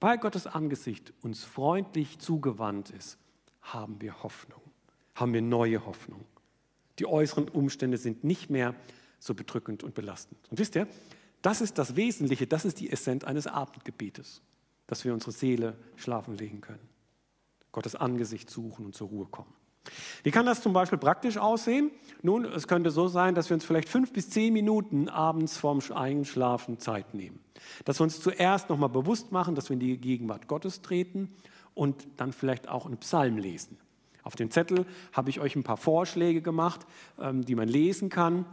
Weil 0.00 0.18
Gottes 0.18 0.46
Angesicht 0.46 1.12
uns 1.22 1.44
freundlich 1.44 2.18
zugewandt 2.18 2.90
ist, 2.90 3.18
haben 3.60 4.00
wir 4.00 4.22
Hoffnung, 4.22 4.60
haben 5.14 5.32
wir 5.32 5.42
neue 5.42 5.84
Hoffnung. 5.86 6.24
Die 6.98 7.06
äußeren 7.06 7.48
Umstände 7.48 7.98
sind 7.98 8.24
nicht 8.24 8.50
mehr 8.50 8.74
so 9.18 9.34
bedrückend 9.34 9.82
und 9.82 9.94
belastend. 9.94 10.38
Und 10.50 10.58
wisst 10.58 10.74
ihr, 10.74 10.86
das 11.42 11.60
ist 11.60 11.78
das 11.78 11.96
Wesentliche, 11.96 12.46
das 12.46 12.64
ist 12.64 12.80
die 12.80 12.90
Essenz 12.90 13.24
eines 13.24 13.46
Abendgebetes, 13.46 14.42
dass 14.86 15.04
wir 15.04 15.12
unsere 15.12 15.32
Seele 15.32 15.76
schlafen 15.96 16.36
legen 16.36 16.60
können, 16.60 16.88
Gottes 17.72 17.94
Angesicht 17.94 18.50
suchen 18.50 18.86
und 18.86 18.94
zur 18.94 19.08
Ruhe 19.08 19.26
kommen. 19.26 19.52
Wie 20.22 20.30
kann 20.30 20.46
das 20.46 20.62
zum 20.62 20.72
Beispiel 20.72 20.98
praktisch 20.98 21.36
aussehen? 21.36 21.90
Nun, 22.22 22.44
es 22.44 22.68
könnte 22.68 22.90
so 22.90 23.08
sein, 23.08 23.34
dass 23.34 23.50
wir 23.50 23.54
uns 23.54 23.64
vielleicht 23.64 23.88
fünf 23.88 24.12
bis 24.12 24.30
zehn 24.30 24.52
Minuten 24.52 25.08
abends 25.08 25.56
vorm 25.56 25.80
Einschlafen 25.92 26.78
Zeit 26.78 27.14
nehmen. 27.14 27.40
Dass 27.84 27.98
wir 27.98 28.04
uns 28.04 28.20
zuerst 28.20 28.70
nochmal 28.70 28.90
bewusst 28.90 29.32
machen, 29.32 29.56
dass 29.56 29.68
wir 29.68 29.74
in 29.74 29.80
die 29.80 29.98
Gegenwart 29.98 30.46
Gottes 30.46 30.82
treten 30.82 31.34
und 31.74 32.06
dann 32.16 32.32
vielleicht 32.32 32.68
auch 32.68 32.86
einen 32.86 32.98
Psalm 32.98 33.38
lesen. 33.38 33.76
Auf 34.22 34.36
dem 34.36 34.50
Zettel 34.50 34.86
habe 35.12 35.30
ich 35.30 35.40
euch 35.40 35.56
ein 35.56 35.64
paar 35.64 35.76
Vorschläge 35.76 36.42
gemacht, 36.42 36.86
ähm, 37.20 37.44
die 37.44 37.54
man 37.54 37.68
lesen 37.68 38.08
kann, 38.08 38.44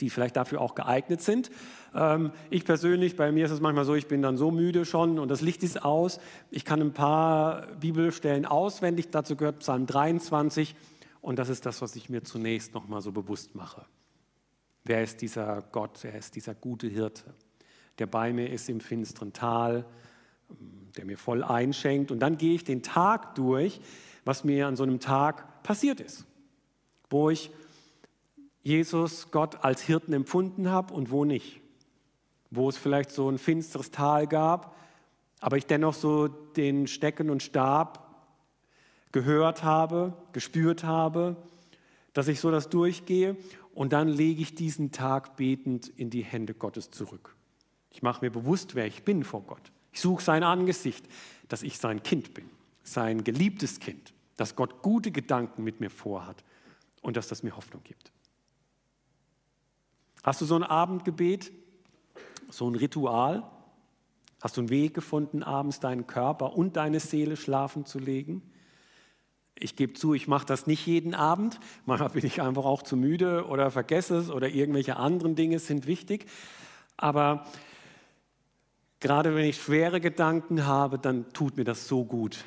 die 0.00 0.10
vielleicht 0.10 0.36
dafür 0.36 0.60
auch 0.60 0.74
geeignet 0.74 1.22
sind. 1.22 1.50
Ähm, 1.94 2.32
ich 2.50 2.64
persönlich, 2.64 3.16
bei 3.16 3.30
mir 3.30 3.44
ist 3.46 3.52
es 3.52 3.60
manchmal 3.60 3.84
so, 3.84 3.94
ich 3.94 4.08
bin 4.08 4.22
dann 4.22 4.36
so 4.36 4.50
müde 4.50 4.84
schon 4.84 5.18
und 5.18 5.28
das 5.28 5.40
Licht 5.40 5.62
ist 5.62 5.84
aus. 5.84 6.18
Ich 6.50 6.64
kann 6.64 6.80
ein 6.80 6.92
paar 6.92 7.66
Bibelstellen 7.80 8.46
auswendig, 8.46 9.10
dazu 9.10 9.36
gehört 9.36 9.60
Psalm 9.60 9.86
23 9.86 10.74
und 11.20 11.38
das 11.38 11.48
ist 11.48 11.64
das, 11.64 11.80
was 11.80 11.96
ich 11.96 12.10
mir 12.10 12.22
zunächst 12.22 12.74
nochmal 12.74 13.00
so 13.00 13.12
bewusst 13.12 13.54
mache. 13.54 13.86
Wer 14.84 15.02
ist 15.02 15.22
dieser 15.22 15.62
Gott? 15.72 16.00
Wer 16.02 16.16
ist 16.16 16.36
dieser 16.36 16.54
gute 16.54 16.86
Hirte, 16.88 17.24
der 17.98 18.06
bei 18.06 18.32
mir 18.32 18.50
ist 18.50 18.68
im 18.68 18.80
finsteren 18.80 19.32
Tal, 19.32 19.86
der 20.96 21.06
mir 21.06 21.16
voll 21.16 21.42
einschenkt? 21.42 22.10
Und 22.10 22.20
dann 22.20 22.36
gehe 22.36 22.54
ich 22.54 22.64
den 22.64 22.82
Tag 22.82 23.34
durch, 23.36 23.80
was 24.24 24.44
mir 24.44 24.66
an 24.66 24.76
so 24.76 24.82
einem 24.82 25.00
Tag 25.00 25.62
passiert 25.62 26.00
ist, 26.00 26.24
wo 27.10 27.30
ich 27.30 27.50
Jesus, 28.62 29.30
Gott 29.30 29.62
als 29.62 29.82
Hirten 29.82 30.12
empfunden 30.14 30.70
habe 30.70 30.94
und 30.94 31.10
wo 31.10 31.24
nicht 31.24 31.60
wo 32.56 32.68
es 32.68 32.76
vielleicht 32.76 33.10
so 33.10 33.28
ein 33.28 33.38
finsteres 33.38 33.90
Tal 33.90 34.26
gab, 34.26 34.76
aber 35.40 35.56
ich 35.56 35.66
dennoch 35.66 35.94
so 35.94 36.28
den 36.28 36.86
Stecken 36.86 37.30
und 37.30 37.42
Stab 37.42 38.00
gehört 39.12 39.62
habe, 39.62 40.14
gespürt 40.32 40.84
habe, 40.84 41.36
dass 42.12 42.28
ich 42.28 42.40
so 42.40 42.50
das 42.50 42.70
durchgehe 42.70 43.36
und 43.74 43.92
dann 43.92 44.08
lege 44.08 44.42
ich 44.42 44.54
diesen 44.54 44.92
Tag 44.92 45.36
betend 45.36 45.88
in 45.88 46.10
die 46.10 46.24
Hände 46.24 46.54
Gottes 46.54 46.90
zurück. 46.90 47.34
Ich 47.90 48.02
mache 48.02 48.24
mir 48.24 48.30
bewusst, 48.30 48.74
wer 48.74 48.86
ich 48.86 49.02
bin 49.02 49.24
vor 49.24 49.42
Gott. 49.42 49.72
Ich 49.92 50.00
suche 50.00 50.22
sein 50.22 50.42
Angesicht, 50.42 51.06
dass 51.48 51.62
ich 51.62 51.78
sein 51.78 52.02
Kind 52.02 52.34
bin, 52.34 52.48
sein 52.82 53.22
geliebtes 53.22 53.78
Kind, 53.80 54.13
dass 54.36 54.56
Gott 54.56 54.82
gute 54.82 55.10
Gedanken 55.10 55.64
mit 55.64 55.80
mir 55.80 55.90
vorhat 55.90 56.44
und 57.02 57.16
dass 57.16 57.28
das 57.28 57.42
mir 57.42 57.56
Hoffnung 57.56 57.82
gibt. 57.84 58.12
Hast 60.22 60.40
du 60.40 60.44
so 60.44 60.56
ein 60.56 60.62
Abendgebet? 60.62 61.52
so 62.54 62.68
ein 62.68 62.74
Ritual? 62.74 63.42
Hast 64.40 64.56
du 64.56 64.60
einen 64.60 64.70
Weg 64.70 64.94
gefunden, 64.94 65.42
abends 65.42 65.80
deinen 65.80 66.06
Körper 66.06 66.54
und 66.54 66.76
deine 66.76 67.00
Seele 67.00 67.36
schlafen 67.36 67.86
zu 67.86 67.98
legen? 67.98 68.42
Ich 69.56 69.76
gebe 69.76 69.94
zu, 69.94 70.14
ich 70.14 70.28
mache 70.28 70.46
das 70.46 70.66
nicht 70.66 70.86
jeden 70.86 71.14
Abend. 71.14 71.60
Manchmal 71.86 72.10
bin 72.10 72.26
ich 72.26 72.42
einfach 72.42 72.64
auch 72.64 72.82
zu 72.82 72.96
müde 72.96 73.46
oder 73.46 73.70
vergesse 73.70 74.16
es 74.16 74.30
oder 74.30 74.48
irgendwelche 74.48 74.96
anderen 74.96 75.36
Dinge 75.36 75.58
sind 75.58 75.86
wichtig. 75.86 76.26
Aber 76.96 77.46
gerade 79.00 79.34
wenn 79.34 79.44
ich 79.44 79.56
schwere 79.56 80.00
Gedanken 80.00 80.66
habe, 80.66 80.98
dann 80.98 81.32
tut 81.32 81.56
mir 81.56 81.64
das 81.64 81.88
so 81.88 82.04
gut, 82.04 82.44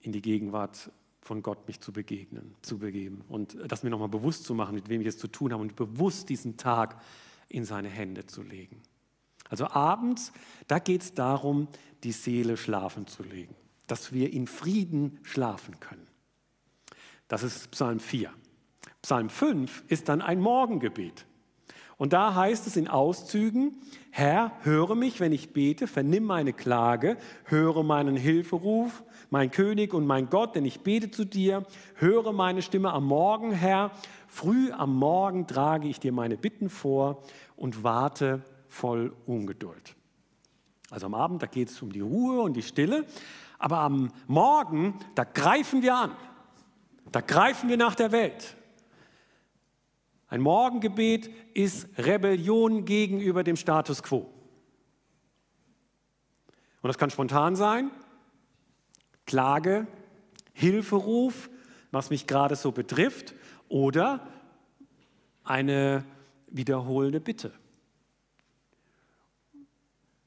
in 0.00 0.12
die 0.12 0.22
Gegenwart 0.22 0.90
von 1.22 1.42
Gott 1.42 1.66
mich 1.68 1.80
zu 1.80 1.92
begegnen, 1.92 2.54
zu 2.62 2.78
begeben 2.78 3.22
und 3.28 3.56
das 3.68 3.84
mir 3.84 3.90
nochmal 3.90 4.08
bewusst 4.08 4.44
zu 4.44 4.54
machen, 4.54 4.74
mit 4.74 4.88
wem 4.88 5.00
ich 5.00 5.06
es 5.06 5.18
zu 5.18 5.28
tun 5.28 5.52
habe 5.52 5.62
und 5.62 5.76
bewusst 5.76 6.28
diesen 6.28 6.56
Tag 6.56 7.00
in 7.48 7.64
seine 7.64 7.88
Hände 7.88 8.26
zu 8.26 8.42
legen. 8.42 8.82
Also 9.48 9.68
abends, 9.68 10.32
da 10.66 10.78
geht 10.78 11.02
es 11.02 11.14
darum, 11.14 11.68
die 12.02 12.12
Seele 12.12 12.56
schlafen 12.56 13.06
zu 13.06 13.22
legen, 13.22 13.54
dass 13.86 14.12
wir 14.12 14.32
in 14.32 14.46
Frieden 14.46 15.20
schlafen 15.22 15.78
können. 15.78 16.06
Das 17.28 17.44
ist 17.44 17.70
Psalm 17.70 18.00
4. 18.00 18.32
Psalm 19.02 19.30
5 19.30 19.84
ist 19.88 20.08
dann 20.08 20.22
ein 20.22 20.40
Morgengebet. 20.40 21.26
Und 21.98 22.12
da 22.12 22.34
heißt 22.34 22.66
es 22.66 22.76
in 22.76 22.88
Auszügen, 22.88 23.80
Herr, 24.10 24.52
höre 24.62 24.96
mich, 24.96 25.20
wenn 25.20 25.32
ich 25.32 25.52
bete, 25.52 25.86
vernimm 25.86 26.24
meine 26.24 26.52
Klage, 26.52 27.16
höre 27.44 27.84
meinen 27.84 28.16
Hilferuf, 28.16 29.04
mein 29.32 29.50
König 29.50 29.94
und 29.94 30.06
mein 30.06 30.28
Gott, 30.28 30.54
denn 30.54 30.66
ich 30.66 30.80
bete 30.80 31.10
zu 31.10 31.24
dir, 31.24 31.64
höre 31.94 32.32
meine 32.34 32.60
Stimme 32.60 32.92
am 32.92 33.06
Morgen, 33.06 33.50
Herr, 33.50 33.90
früh 34.28 34.70
am 34.72 34.94
Morgen 34.94 35.46
trage 35.46 35.88
ich 35.88 35.98
dir 35.98 36.12
meine 36.12 36.36
Bitten 36.36 36.68
vor 36.68 37.22
und 37.56 37.82
warte 37.82 38.42
voll 38.68 39.16
Ungeduld. 39.24 39.96
Also 40.90 41.06
am 41.06 41.14
Abend, 41.14 41.42
da 41.42 41.46
geht 41.46 41.70
es 41.70 41.80
um 41.80 41.90
die 41.90 42.02
Ruhe 42.02 42.42
und 42.42 42.52
die 42.52 42.62
Stille, 42.62 43.06
aber 43.58 43.78
am 43.78 44.12
Morgen, 44.26 44.98
da 45.14 45.24
greifen 45.24 45.80
wir 45.80 45.96
an. 45.96 46.12
Da 47.10 47.22
greifen 47.22 47.70
wir 47.70 47.78
nach 47.78 47.94
der 47.94 48.12
Welt. 48.12 48.54
Ein 50.28 50.42
Morgengebet 50.42 51.30
ist 51.54 51.88
Rebellion 51.96 52.84
gegenüber 52.84 53.44
dem 53.44 53.56
Status 53.56 54.02
quo. 54.02 54.30
Und 56.82 56.88
das 56.88 56.98
kann 56.98 57.08
spontan 57.08 57.56
sein, 57.56 57.90
Klage, 59.26 59.86
Hilferuf, 60.52 61.50
was 61.90 62.10
mich 62.10 62.26
gerade 62.26 62.56
so 62.56 62.72
betrifft, 62.72 63.34
oder 63.68 64.26
eine 65.44 66.04
wiederholende 66.48 67.20
Bitte. 67.20 67.52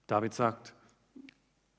David 0.07 0.33
sagt, 0.33 0.73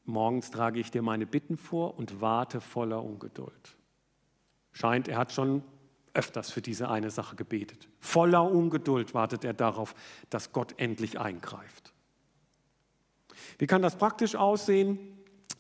morgens 0.05 0.51
trage 0.51 0.81
ich 0.81 0.91
dir 0.91 1.03
meine 1.03 1.27
Bitten 1.27 1.57
vor 1.57 1.99
und 1.99 2.21
warte 2.21 2.61
voller 2.61 3.03
Ungeduld. 3.03 3.77
Scheint, 4.73 5.09
er 5.09 5.19
hat 5.19 5.33
schon 5.33 5.63
öfters 6.15 6.51
für 6.51 6.63
diese 6.63 6.89
eine 6.89 7.11
Sache 7.11 7.37
gebetet. 7.37 7.89
Voller 8.01 8.51
Ungeduld 8.51 9.15
wartet 9.15 9.45
er 9.45 9.55
darauf, 9.55 9.95
dass 10.31 10.53
Gott 10.53 10.75
endlich 10.79 11.21
eingreift. 11.21 11.93
Wie 13.59 13.67
kann 13.67 13.83
das 13.83 13.97
praktisch 13.97 14.35
aussehen? 14.35 15.16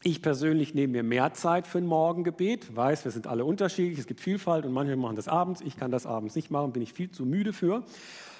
Ich 0.06 0.22
persönlich 0.22 0.72
nehme 0.72 0.92
mir 0.92 1.02
mehr 1.02 1.34
Zeit 1.34 1.66
für 1.66 1.78
ein 1.78 1.86
Morgengebet, 1.86 2.76
weiß, 2.76 3.04
wir 3.04 3.10
sind 3.10 3.26
alle 3.26 3.44
unterschiedlich, 3.44 3.98
es 3.98 4.06
gibt 4.06 4.20
Vielfalt 4.20 4.64
und 4.64 4.72
manche 4.72 4.94
machen 4.94 5.16
das 5.16 5.26
abends, 5.26 5.60
ich 5.62 5.76
kann 5.76 5.90
das 5.90 6.06
abends 6.06 6.36
nicht 6.36 6.48
machen, 6.48 6.70
bin 6.70 6.80
ich 6.80 6.92
viel 6.92 7.10
zu 7.10 7.26
müde 7.26 7.52
für 7.52 7.82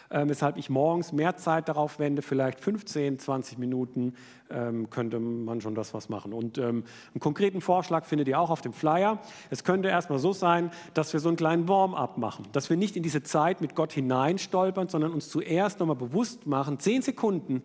äh, 0.08 0.22
weshalb 0.28 0.58
ich 0.58 0.70
morgens 0.70 1.10
mehr 1.10 1.34
Zeit 1.34 1.68
darauf 1.68 1.98
wende, 1.98 2.22
vielleicht 2.22 2.60
15, 2.60 3.18
20 3.18 3.58
Minuten 3.58 4.14
ähm, 4.48 4.90
könnte 4.90 5.18
man 5.18 5.60
schon 5.60 5.74
das 5.74 5.92
was 5.92 6.08
machen. 6.08 6.32
Und 6.32 6.56
ähm, 6.56 6.84
einen 7.12 7.18
konkreten 7.18 7.60
Vorschlag 7.60 8.04
findet 8.04 8.28
ihr 8.28 8.38
auch 8.38 8.50
auf 8.50 8.60
dem 8.60 8.72
Flyer. 8.72 9.18
Es 9.50 9.64
könnte 9.64 9.88
erstmal 9.88 10.20
so 10.20 10.32
sein, 10.32 10.70
dass 10.94 11.12
wir 11.14 11.18
so 11.18 11.26
einen 11.26 11.36
kleinen 11.36 11.66
Warm-up 11.66 12.16
machen, 12.16 12.46
dass 12.52 12.70
wir 12.70 12.76
nicht 12.76 12.94
in 12.94 13.02
diese 13.02 13.24
Zeit 13.24 13.60
mit 13.60 13.74
Gott 13.74 13.92
hineinstolpern, 13.92 14.88
sondern 14.88 15.12
uns 15.12 15.30
zuerst 15.30 15.80
nochmal 15.80 15.96
bewusst 15.96 16.46
machen, 16.46 16.78
10 16.78 17.02
Sekunden, 17.02 17.64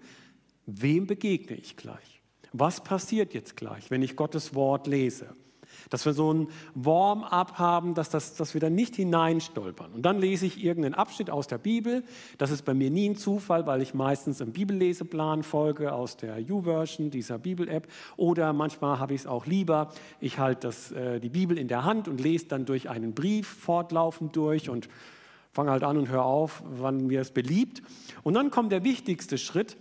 wem 0.66 1.06
begegne 1.06 1.56
ich 1.56 1.78
gleich? 1.78 2.21
Was 2.54 2.84
passiert 2.84 3.34
jetzt 3.34 3.56
gleich, 3.56 3.90
wenn 3.92 4.02
ich 4.02 4.16
Gottes 4.16 4.54
Wort 4.56 4.88
lese? 4.88 5.28
Dass 5.90 6.06
wir 6.06 6.14
so 6.14 6.34
ein 6.34 6.48
Warm-up 6.76 7.58
haben, 7.58 7.96
dass, 7.96 8.10
das, 8.10 8.36
dass 8.36 8.54
wir 8.54 8.62
da 8.62 8.70
nicht 8.70 8.96
hineinstolpern. 8.96 9.94
Und 9.94 10.04
dann 10.04 10.20
lese 10.20 10.46
ich 10.46 10.64
irgendeinen 10.64 10.96
Abschnitt 10.96 11.30
aus 11.30 11.48
der 11.48 11.58
Bibel. 11.58 12.04
Das 12.38 12.52
ist 12.52 12.64
bei 12.64 12.74
mir 12.74 12.90
nie 12.92 13.10
ein 13.10 13.16
Zufall, 13.16 13.66
weil 13.66 13.82
ich 13.82 13.94
meistens 13.94 14.42
im 14.42 14.52
Bibelleseplan 14.52 15.44
folge 15.44 15.94
aus 15.94 16.18
der 16.18 16.38
U-Version, 16.50 17.10
dieser 17.10 17.40
Bibel-App. 17.40 17.88
Oder 18.18 18.52
manchmal 18.54 19.00
habe 19.00 19.14
ich 19.14 19.22
es 19.22 19.28
auch 19.28 19.46
lieber. 19.46 19.92
Ich 20.20 20.40
halte 20.40 20.72
äh, 20.94 21.20
die 21.20 21.30
Bibel 21.30 21.58
in 21.58 21.68
der 21.68 21.86
Hand 21.86 22.08
und 22.08 22.20
lese 22.20 22.48
dann 22.48 22.66
durch 22.66 22.90
einen 22.90 23.14
Brief 23.14 23.48
fortlaufend 23.48 24.36
durch 24.36 24.70
und 24.70 24.90
fange 25.54 25.72
halt 25.72 25.84
an 25.84 25.98
und 25.98 26.10
höre 26.10 26.26
auf, 26.26 26.64
wann 26.66 27.08
mir 27.08 27.22
es 27.22 27.32
beliebt. 27.32 27.82
Und 28.24 28.34
dann 28.34 28.52
kommt 28.52 28.72
der 28.72 28.84
wichtigste 28.84 29.38
Schritt 29.38 29.78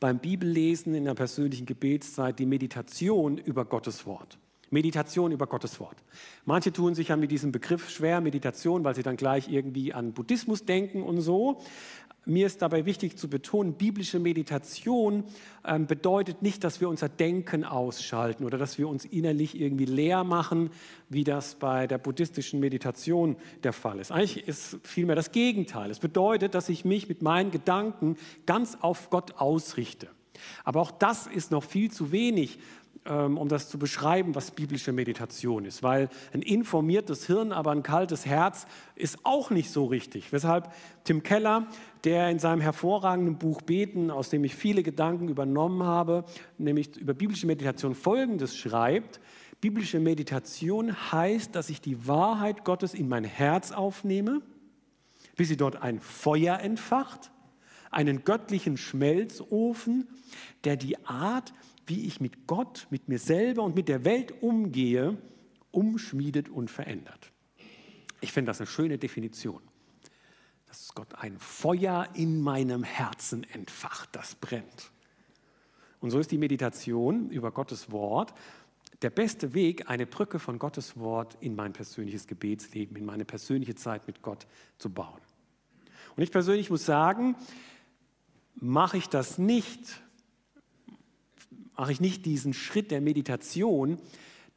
beim 0.00 0.18
Bibellesen 0.18 0.94
in 0.94 1.04
der 1.04 1.14
persönlichen 1.14 1.66
Gebetszeit, 1.66 2.38
die 2.38 2.46
Meditation 2.46 3.38
über 3.38 3.64
Gottes 3.64 4.06
Wort. 4.06 4.38
Meditation 4.70 5.32
über 5.32 5.46
Gottes 5.46 5.80
Wort. 5.80 5.96
Manche 6.44 6.72
tun 6.72 6.94
sich 6.94 7.08
ja 7.08 7.16
mit 7.16 7.30
diesem 7.30 7.52
Begriff 7.52 7.88
schwer, 7.88 8.20
Meditation, 8.20 8.84
weil 8.84 8.94
sie 8.94 9.02
dann 9.02 9.16
gleich 9.16 9.48
irgendwie 9.48 9.94
an 9.94 10.12
Buddhismus 10.12 10.64
denken 10.66 11.02
und 11.02 11.20
so. 11.20 11.62
Mir 12.28 12.46
ist 12.46 12.60
dabei 12.60 12.84
wichtig 12.84 13.16
zu 13.16 13.26
betonen, 13.30 13.72
biblische 13.72 14.18
Meditation 14.18 15.24
ähm, 15.64 15.86
bedeutet 15.86 16.42
nicht, 16.42 16.62
dass 16.62 16.78
wir 16.78 16.90
unser 16.90 17.08
Denken 17.08 17.64
ausschalten 17.64 18.44
oder 18.44 18.58
dass 18.58 18.76
wir 18.76 18.86
uns 18.86 19.06
innerlich 19.06 19.58
irgendwie 19.58 19.86
leer 19.86 20.24
machen, 20.24 20.68
wie 21.08 21.24
das 21.24 21.54
bei 21.54 21.86
der 21.86 21.96
buddhistischen 21.96 22.60
Meditation 22.60 23.36
der 23.62 23.72
Fall 23.72 23.98
ist. 23.98 24.12
Eigentlich 24.12 24.46
ist 24.46 24.76
vielmehr 24.82 25.16
das 25.16 25.32
Gegenteil. 25.32 25.90
Es 25.90 26.00
bedeutet, 26.00 26.54
dass 26.54 26.68
ich 26.68 26.84
mich 26.84 27.08
mit 27.08 27.22
meinen 27.22 27.50
Gedanken 27.50 28.18
ganz 28.44 28.76
auf 28.78 29.08
Gott 29.08 29.36
ausrichte. 29.38 30.08
Aber 30.64 30.82
auch 30.82 30.90
das 30.90 31.26
ist 31.26 31.50
noch 31.50 31.64
viel 31.64 31.90
zu 31.90 32.12
wenig, 32.12 32.58
um 33.08 33.48
das 33.48 33.68
zu 33.68 33.78
beschreiben, 33.78 34.34
was 34.34 34.50
biblische 34.50 34.92
Meditation 34.92 35.64
ist. 35.64 35.82
Weil 35.82 36.10
ein 36.32 36.42
informiertes 36.42 37.26
Hirn, 37.26 37.52
aber 37.52 37.70
ein 37.72 37.82
kaltes 37.82 38.26
Herz 38.26 38.66
ist 38.96 39.18
auch 39.24 39.50
nicht 39.50 39.70
so 39.70 39.86
richtig. 39.86 40.32
Weshalb 40.32 40.72
Tim 41.04 41.22
Keller, 41.22 41.66
der 42.04 42.30
in 42.30 42.38
seinem 42.38 42.60
hervorragenden 42.60 43.38
Buch 43.38 43.62
Beten, 43.62 44.10
aus 44.10 44.28
dem 44.28 44.44
ich 44.44 44.54
viele 44.54 44.82
Gedanken 44.82 45.28
übernommen 45.28 45.82
habe, 45.82 46.24
nämlich 46.58 46.96
über 46.96 47.14
biblische 47.14 47.46
Meditation 47.46 47.94
Folgendes 47.94 48.56
schreibt. 48.56 49.20
Biblische 49.60 49.98
Meditation 49.98 50.94
heißt, 51.10 51.54
dass 51.54 51.70
ich 51.70 51.80
die 51.80 52.06
Wahrheit 52.06 52.64
Gottes 52.64 52.94
in 52.94 53.08
mein 53.08 53.24
Herz 53.24 53.72
aufnehme, 53.72 54.42
bis 55.36 55.48
sie 55.48 55.56
dort 55.56 55.82
ein 55.82 55.98
Feuer 55.98 56.60
entfacht, 56.60 57.30
einen 57.90 58.24
göttlichen 58.24 58.76
Schmelzofen, 58.76 60.06
der 60.64 60.76
die 60.76 61.04
Art, 61.06 61.54
wie 61.88 62.06
ich 62.06 62.20
mit 62.20 62.46
Gott, 62.46 62.86
mit 62.90 63.08
mir 63.08 63.18
selber 63.18 63.62
und 63.62 63.74
mit 63.74 63.88
der 63.88 64.04
Welt 64.04 64.42
umgehe, 64.42 65.16
umschmiedet 65.70 66.48
und 66.48 66.70
verändert. 66.70 67.32
Ich 68.20 68.32
finde 68.32 68.50
das 68.50 68.60
eine 68.60 68.66
schöne 68.66 68.98
Definition. 68.98 69.62
Dass 70.66 70.94
Gott 70.94 71.14
ein 71.14 71.38
Feuer 71.38 72.08
in 72.14 72.40
meinem 72.40 72.82
Herzen 72.82 73.44
entfacht, 73.44 74.10
das 74.12 74.34
brennt. 74.34 74.90
Und 76.00 76.10
so 76.10 76.18
ist 76.18 76.30
die 76.30 76.38
Meditation 76.38 77.30
über 77.30 77.50
Gottes 77.50 77.90
Wort 77.90 78.34
der 79.02 79.10
beste 79.10 79.54
Weg, 79.54 79.88
eine 79.88 80.06
Brücke 80.06 80.38
von 80.38 80.58
Gottes 80.58 80.98
Wort 80.98 81.36
in 81.40 81.54
mein 81.54 81.72
persönliches 81.72 82.26
Gebetsleben, 82.26 82.96
in 82.96 83.04
meine 83.04 83.24
persönliche 83.24 83.76
Zeit 83.76 84.06
mit 84.06 84.22
Gott 84.22 84.46
zu 84.78 84.90
bauen. 84.90 85.20
Und 86.16 86.22
ich 86.22 86.32
persönlich 86.32 86.68
muss 86.68 86.84
sagen, 86.84 87.36
mache 88.56 88.96
ich 88.96 89.08
das 89.08 89.38
nicht, 89.38 90.02
mache 91.78 91.92
ich 91.92 92.00
nicht 92.00 92.26
diesen 92.26 92.52
Schritt 92.52 92.90
der 92.90 93.00
Meditation, 93.00 93.98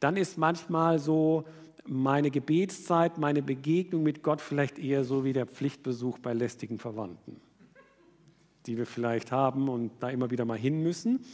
dann 0.00 0.16
ist 0.16 0.36
manchmal 0.36 0.98
so 0.98 1.44
meine 1.86 2.30
Gebetszeit, 2.32 3.16
meine 3.16 3.42
Begegnung 3.42 4.02
mit 4.02 4.22
Gott 4.22 4.40
vielleicht 4.40 4.78
eher 4.78 5.04
so 5.04 5.24
wie 5.24 5.32
der 5.32 5.46
Pflichtbesuch 5.46 6.18
bei 6.18 6.34
lästigen 6.34 6.78
Verwandten, 6.78 7.40
die 8.66 8.76
wir 8.76 8.86
vielleicht 8.86 9.30
haben 9.30 9.68
und 9.68 9.92
da 10.00 10.10
immer 10.10 10.30
wieder 10.30 10.44
mal 10.44 10.58
hin 10.58 10.82
müssen. 10.82 11.24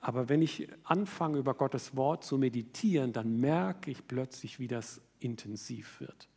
Aber 0.00 0.28
wenn 0.28 0.42
ich 0.42 0.68
anfange, 0.84 1.38
über 1.38 1.54
Gottes 1.54 1.96
Wort 1.96 2.24
zu 2.24 2.38
meditieren, 2.38 3.12
dann 3.12 3.38
merke 3.38 3.90
ich 3.90 4.06
plötzlich, 4.06 4.60
wie 4.60 4.68
das 4.68 5.00
intensiv 5.18 6.00
wird. 6.00 6.28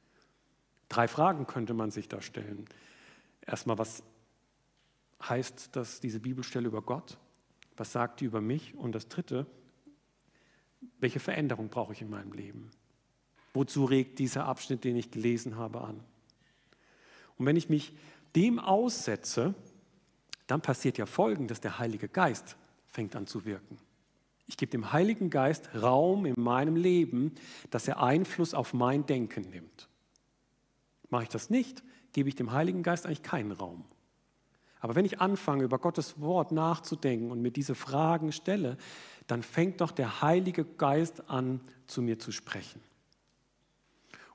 Drei 0.89 1.07
Fragen 1.07 1.45
könnte 1.45 1.75
man 1.75 1.91
sich 1.91 2.09
da 2.09 2.21
stellen. 2.21 2.65
Erstmal, 3.45 3.77
was 3.77 4.03
heißt 5.21 5.75
das, 5.75 6.01
diese 6.01 6.19
Bibelstelle 6.19 6.67
über 6.67 6.81
Gott? 6.81 7.17
Was 7.77 7.91
sagt 7.91 8.21
die 8.21 8.25
über 8.25 8.41
mich? 8.41 8.75
Und 8.75 8.93
das 8.93 9.07
Dritte, 9.07 9.45
welche 10.99 11.19
Veränderung 11.19 11.69
brauche 11.69 11.93
ich 11.93 12.01
in 12.01 12.09
meinem 12.09 12.33
Leben? 12.33 12.69
Wozu 13.53 13.85
regt 13.85 14.19
dieser 14.19 14.45
Abschnitt, 14.45 14.83
den 14.83 14.95
ich 14.95 15.11
gelesen 15.11 15.57
habe, 15.57 15.81
an? 15.81 15.99
Und 17.37 17.45
wenn 17.45 17.55
ich 17.55 17.69
mich 17.69 17.93
dem 18.35 18.59
aussetze, 18.59 19.53
dann 20.47 20.61
passiert 20.61 20.97
ja 20.97 21.05
Folgendes, 21.05 21.61
der 21.61 21.79
Heilige 21.79 22.07
Geist 22.07 22.57
fängt 22.87 23.15
an 23.15 23.27
zu 23.27 23.45
wirken. 23.45 23.77
Ich 24.45 24.57
gebe 24.57 24.71
dem 24.71 24.91
Heiligen 24.91 25.29
Geist 25.29 25.69
Raum 25.81 26.25
in 26.25 26.35
meinem 26.37 26.75
Leben, 26.75 27.33
dass 27.69 27.87
er 27.87 28.03
Einfluss 28.03 28.53
auf 28.53 28.73
mein 28.73 29.05
Denken 29.05 29.49
nimmt. 29.49 29.87
Mache 31.09 31.23
ich 31.23 31.29
das 31.29 31.49
nicht, 31.49 31.83
gebe 32.11 32.29
ich 32.29 32.35
dem 32.35 32.51
Heiligen 32.51 32.83
Geist 32.83 33.05
eigentlich 33.05 33.23
keinen 33.23 33.51
Raum. 33.51 33.85
Aber 34.83 34.95
wenn 34.95 35.05
ich 35.05 35.21
anfange, 35.21 35.63
über 35.63 35.79
Gottes 35.79 36.19
Wort 36.19 36.51
nachzudenken 36.51 37.31
und 37.31 37.41
mir 37.41 37.51
diese 37.51 37.73
Fragen 37.73 38.33
stelle, 38.33 38.75
dann 39.27 39.41
fängt 39.41 39.79
doch 39.79 39.91
der 39.91 40.21
Heilige 40.21 40.65
Geist 40.65 41.29
an, 41.29 41.61
zu 41.87 42.01
mir 42.01 42.19
zu 42.19 42.33
sprechen. 42.33 42.81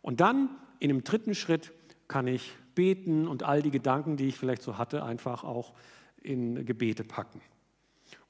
Und 0.01 0.21
dann 0.21 0.49
in 0.79 0.89
dem 0.89 1.05
dritten 1.05 1.35
Schritt 1.35 1.75
kann 2.09 2.27
ich 2.27 2.55
beten 2.75 3.29
und 3.29 3.43
all 3.43 3.61
die 3.61 3.71
Gedanken, 3.71 4.17
die 4.17 4.27
ich 4.27 4.39
vielleicht 4.39 4.63
so 4.63 4.79
hatte, 4.79 5.05
einfach 5.05 5.45
auch 5.45 5.75
in 6.23 6.65
Gebete 6.65 7.05
packen. 7.05 7.43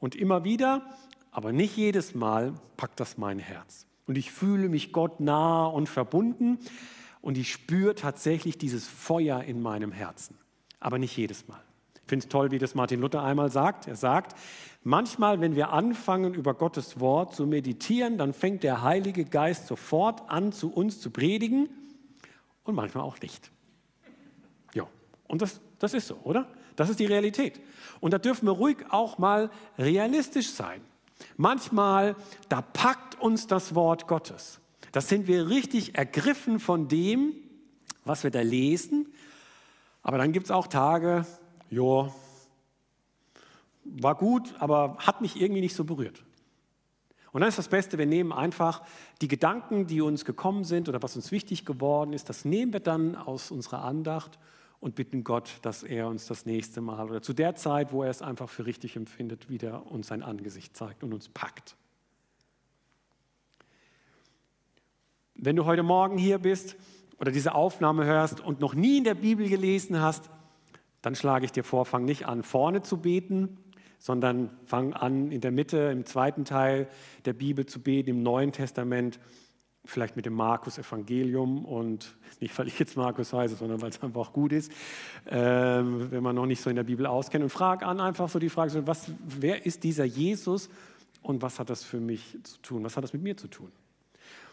Und 0.01 0.17
immer 0.17 0.43
wieder, 0.43 0.83
aber 1.31 1.53
nicht 1.53 1.77
jedes 1.77 2.17
Mal, 2.17 2.53
packt 2.77 2.99
das 2.99 3.17
mein 3.17 3.39
Herz. 3.39 3.87
Und 4.09 4.19
ich 4.19 4.33
fühle 4.33 4.69
mich 4.69 4.93
Gott 4.93 5.21
nah 5.21 5.67
und 5.67 5.89
verbunden 5.89 6.59
und 7.21 7.39
ich 7.39 7.53
spüre 7.53 7.95
tatsächlich 7.95 8.59
dieses 8.59 8.89
Feuer 8.89 9.45
in 9.45 9.63
meinem 9.63 9.93
Herzen. 9.93 10.37
Aber 10.81 10.99
nicht 10.99 11.17
jedes 11.17 11.47
Mal. 11.47 11.63
Finde 12.09 12.25
es 12.25 12.29
toll, 12.29 12.51
wie 12.51 12.59
das 12.59 12.75
Martin 12.75 13.01
Luther 13.01 13.23
einmal 13.23 13.51
sagt. 13.51 13.87
Er 13.87 13.95
sagt, 13.95 14.35
manchmal, 14.83 15.41
wenn 15.41 15.55
wir 15.55 15.73
anfangen, 15.73 16.33
über 16.33 16.55
Gottes 16.55 16.99
Wort 17.01 17.35
zu 17.35 17.47
meditieren, 17.47 18.17
dann 18.17 18.33
fängt 18.33 18.63
der 18.63 18.83
Heilige 18.83 19.27
Geist 19.27 19.67
sofort 19.67 20.29
an, 20.31 20.53
zu 20.53 20.73
uns 20.73 21.01
zu 21.01 21.11
predigen 21.11 21.69
und 22.65 22.75
manchmal 22.75 23.05
auch 23.05 23.21
nicht. 23.21 23.51
Ja, 24.73 24.87
und 25.27 25.43
das, 25.43 25.61
das 25.79 25.93
ist 25.93 26.09
so, 26.09 26.17
oder? 26.25 26.49
Das 26.77 26.89
ist 26.89 26.99
die 26.99 27.07
Realität. 27.07 27.61
Und 28.01 28.15
da 28.15 28.19
dürfen 28.19 28.47
wir 28.47 28.53
ruhig 28.53 28.79
auch 28.89 29.19
mal 29.19 29.51
realistisch 29.77 30.51
sein. 30.51 30.81
Manchmal, 31.37 32.17
da 32.49 32.63
packt 32.63 33.21
uns 33.21 33.47
das 33.47 33.75
Wort 33.75 34.07
Gottes. 34.07 34.61
Da 34.93 35.01
sind 35.01 35.27
wir 35.27 35.49
richtig 35.49 35.97
ergriffen 35.97 36.59
von 36.59 36.89
dem, 36.89 37.35
was 38.05 38.25
wir 38.25 38.31
da 38.31 38.41
lesen. 38.41 39.13
Aber 40.03 40.17
dann 40.17 40.33
gibt 40.33 40.47
es 40.47 40.51
auch 40.51 40.69
Tage, 40.69 41.27
ja, 41.71 42.13
war 43.85 44.15
gut, 44.15 44.55
aber 44.59 44.97
hat 44.99 45.21
mich 45.21 45.41
irgendwie 45.41 45.61
nicht 45.61 45.75
so 45.75 45.85
berührt. 45.85 46.23
Und 47.33 47.43
dann 47.43 47.49
ist 47.49 47.59
das 47.59 47.69
Beste, 47.69 47.99
wir 47.99 48.07
nehmen 48.07 48.33
einfach 48.33 48.83
die 49.21 49.29
Gedanken, 49.29 49.87
die 49.87 50.01
uns 50.01 50.25
gekommen 50.25 50.65
sind 50.65 50.89
oder 50.89 51.03
was 51.03 51.15
uns 51.15 51.31
wichtig 51.31 51.65
geworden 51.65 52.13
ist, 52.13 52.29
das 52.29 52.45
nehmen 52.45 52.73
wir 52.73 52.81
dann 52.81 53.17
aus 53.17 53.51
unserer 53.51 53.85
Andacht 53.85 54.39
und 54.81 54.95
bitten 54.95 55.25
Gott, 55.25 55.59
dass 55.63 55.83
er 55.83 56.09
uns 56.09 56.27
das 56.27 56.47
nächste 56.47 56.81
Mal 56.81 57.09
oder 57.09 57.21
zu 57.21 57.33
der 57.33 57.55
Zeit, 57.55 57.93
wo 57.93 58.03
er 58.03 58.11
es 58.11 58.23
einfach 58.23 58.49
für 58.49 58.65
richtig 58.65 58.97
empfindet, 58.97 59.51
wieder 59.51 59.91
uns 59.91 60.09
sein 60.09 60.23
Angesicht 60.23 60.77
zeigt 60.77 61.03
und 61.03 61.13
uns 61.13 61.29
packt. 61.29 61.77
Wenn 65.35 65.57
du 65.57 65.65
heute 65.65 65.83
Morgen 65.83 66.19
hier 66.19 66.39
bist 66.39 66.77
oder 67.21 67.31
diese 67.31 67.55
Aufnahme 67.55 68.05
hörst 68.05 68.41
und 68.41 68.61
noch 68.61 68.75
nie 68.75 68.99
in 68.99 69.05
der 69.05 69.15
Bibel 69.15 69.49
gelesen 69.49 70.01
hast, 70.01 70.31
dann 71.03 71.15
schlage 71.15 71.45
ich 71.45 71.53
dir 71.53 71.65
vor, 71.65 71.85
fang 71.85 72.05
nicht 72.05 72.27
an, 72.27 72.43
vorne 72.43 72.83
zu 72.83 72.99
beten, 72.99 73.59
sondern 73.99 74.51
fang 74.65 74.93
an, 74.93 75.31
in 75.31 75.41
der 75.41 75.51
Mitte, 75.51 75.79
im 75.93 76.07
zweiten 76.07 76.45
Teil 76.45 76.89
der 77.25 77.33
Bibel 77.33 77.67
zu 77.67 77.81
beten, 77.81 78.11
im 78.11 78.23
Neuen 78.23 78.53
Testament, 78.53 79.19
vielleicht 79.85 80.17
mit 80.17 80.27
dem 80.27 80.35
Markus-Evangelium 80.35 81.65
und 81.65 82.17
nicht, 82.41 82.57
weil 82.59 82.69
ich 82.69 82.79
jetzt 82.79 82.97
Markus 82.97 83.33
heiße, 83.33 83.57
sondern 83.57 83.81
weil 83.81 83.91
es 83.91 84.03
einfach 84.03 84.33
gut 84.33 84.53
ist, 84.53 84.71
ähm, 85.27 86.11
wenn 86.11 86.23
man 86.23 86.37
noch 86.37 86.47
nicht 86.47 86.61
so 86.61 86.71
in 86.71 86.77
der 86.77 86.85
Bibel 86.85 87.07
auskennt. 87.07 87.43
Und 87.43 87.51
frag 87.51 87.83
an 87.83 88.01
einfach 88.01 88.29
so 88.29 88.39
die 88.39 88.51
Frage, 88.51 88.87
was, 88.87 89.11
wer 89.25 89.67
ist 89.67 89.85
dieser 89.85 90.05
Jesus 90.05 90.69
und 91.23 91.43
was 91.43 91.59
hat 91.59 91.71
das 91.71 91.85
für 91.85 92.01
mich 92.01 92.39
zu 92.43 92.61
tun? 92.61 92.85
Was 92.85 92.97
hat 92.97 93.05
das 93.05 93.13
mit 93.13 93.23
mir 93.23 93.37
zu 93.37 93.49
tun? 93.49 93.73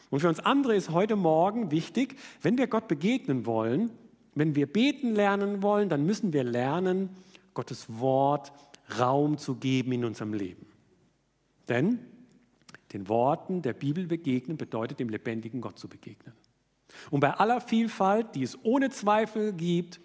Und 0.09 0.19
für 0.19 0.29
uns 0.29 0.39
andere 0.39 0.75
ist 0.75 0.91
heute 0.91 1.15
Morgen 1.15 1.71
wichtig, 1.71 2.15
wenn 2.41 2.57
wir 2.57 2.67
Gott 2.67 2.87
begegnen 2.87 3.45
wollen, 3.45 3.91
wenn 4.35 4.55
wir 4.55 4.71
beten 4.71 5.15
lernen 5.15 5.61
wollen, 5.61 5.89
dann 5.89 6.05
müssen 6.05 6.33
wir 6.33 6.43
lernen, 6.43 7.09
Gottes 7.53 7.85
Wort 7.99 8.51
Raum 8.99 9.37
zu 9.37 9.55
geben 9.55 9.93
in 9.93 10.05
unserem 10.05 10.33
Leben. 10.33 10.67
Denn 11.67 11.99
Den 12.93 13.09
Worten 13.09 13.61
der 13.61 13.73
Bibel 13.73 14.05
begegnen 14.05 14.55
bedeutet 14.55 14.99
dem 14.99 15.09
lebendigen 15.09 15.59
Gott 15.59 15.77
zu 15.77 15.89
begegnen. 15.89 16.33
Und 17.11 17.19
bei 17.19 17.31
aller 17.31 17.59
Vielfalt, 17.59 18.35
die 18.35 18.43
es 18.43 18.57
ohne 18.63 18.89
Zweifel 18.89 19.51
gibt, 19.51 19.99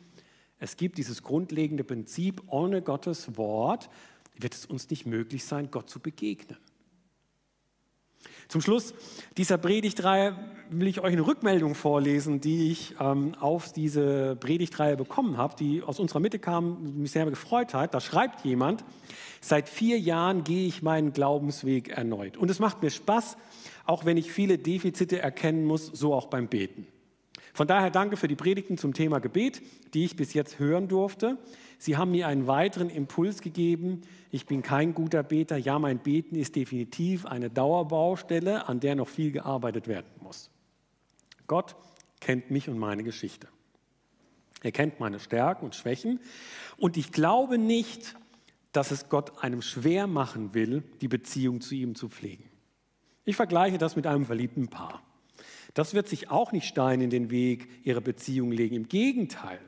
es 0.58 0.76
gibt 0.76 0.98
dieses 0.98 1.22
grundlegende 1.22 1.84
Prinzip, 1.84 2.42
ohne 2.48 2.82
Gottes 2.82 3.36
Wort 3.36 3.90
wird 4.36 4.54
es 4.54 4.66
uns 4.66 4.90
nicht 4.90 5.06
möglich 5.06 5.44
sein, 5.44 5.70
Gott 5.70 5.88
zu 5.88 6.00
begegnen. 6.00 6.58
Zum 8.50 8.60
Schluss 8.60 8.94
dieser 9.36 9.58
Predigtreihe 9.58 10.34
will 10.70 10.88
ich 10.88 10.98
euch 10.98 11.12
eine 11.12 11.24
Rückmeldung 11.24 11.76
vorlesen, 11.76 12.40
die 12.40 12.72
ich 12.72 12.96
ähm, 12.98 13.36
auf 13.38 13.72
diese 13.72 14.34
Predigtreihe 14.34 14.96
bekommen 14.96 15.36
habe, 15.36 15.54
die 15.56 15.84
aus 15.84 16.00
unserer 16.00 16.18
Mitte 16.18 16.40
kam, 16.40 16.96
mich 17.00 17.12
sehr 17.12 17.26
gefreut 17.26 17.74
hat. 17.74 17.94
Da 17.94 18.00
schreibt 18.00 18.44
jemand, 18.44 18.84
seit 19.40 19.68
vier 19.68 20.00
Jahren 20.00 20.42
gehe 20.42 20.66
ich 20.66 20.82
meinen 20.82 21.12
Glaubensweg 21.12 21.90
erneut. 21.90 22.36
Und 22.36 22.50
es 22.50 22.58
macht 22.58 22.82
mir 22.82 22.90
Spaß, 22.90 23.36
auch 23.84 24.04
wenn 24.04 24.16
ich 24.16 24.32
viele 24.32 24.58
Defizite 24.58 25.20
erkennen 25.20 25.64
muss, 25.64 25.86
so 25.86 26.12
auch 26.12 26.26
beim 26.26 26.48
Beten. 26.48 26.88
Von 27.54 27.68
daher 27.68 27.90
danke 27.90 28.16
für 28.16 28.26
die 28.26 28.34
Predigten 28.34 28.78
zum 28.78 28.94
Thema 28.94 29.20
Gebet, 29.20 29.62
die 29.94 30.04
ich 30.04 30.16
bis 30.16 30.34
jetzt 30.34 30.58
hören 30.58 30.88
durfte. 30.88 31.38
Sie 31.80 31.96
haben 31.96 32.10
mir 32.10 32.28
einen 32.28 32.46
weiteren 32.46 32.90
Impuls 32.90 33.40
gegeben. 33.40 34.02
Ich 34.30 34.44
bin 34.44 34.60
kein 34.60 34.92
guter 34.92 35.22
Beter. 35.22 35.56
Ja, 35.56 35.78
mein 35.78 35.98
Beten 35.98 36.36
ist 36.36 36.54
definitiv 36.54 37.24
eine 37.24 37.48
Dauerbaustelle, 37.48 38.68
an 38.68 38.80
der 38.80 38.96
noch 38.96 39.08
viel 39.08 39.32
gearbeitet 39.32 39.88
werden 39.88 40.10
muss. 40.20 40.50
Gott 41.46 41.76
kennt 42.20 42.50
mich 42.50 42.68
und 42.68 42.78
meine 42.78 43.02
Geschichte. 43.02 43.48
Er 44.62 44.72
kennt 44.72 45.00
meine 45.00 45.18
Stärken 45.20 45.64
und 45.64 45.74
Schwächen. 45.74 46.20
Und 46.76 46.98
ich 46.98 47.12
glaube 47.12 47.56
nicht, 47.56 48.14
dass 48.72 48.90
es 48.90 49.08
Gott 49.08 49.42
einem 49.42 49.62
schwer 49.62 50.06
machen 50.06 50.52
will, 50.52 50.82
die 51.00 51.08
Beziehung 51.08 51.62
zu 51.62 51.74
ihm 51.74 51.94
zu 51.94 52.10
pflegen. 52.10 52.44
Ich 53.24 53.36
vergleiche 53.36 53.78
das 53.78 53.96
mit 53.96 54.06
einem 54.06 54.26
verliebten 54.26 54.68
Paar. 54.68 55.02
Das 55.72 55.94
wird 55.94 56.08
sich 56.08 56.28
auch 56.30 56.52
nicht 56.52 56.66
Stein 56.66 57.00
in 57.00 57.08
den 57.08 57.30
Weg 57.30 57.86
ihrer 57.86 58.02
Beziehung 58.02 58.52
legen. 58.52 58.76
Im 58.76 58.88
Gegenteil. 58.88 59.60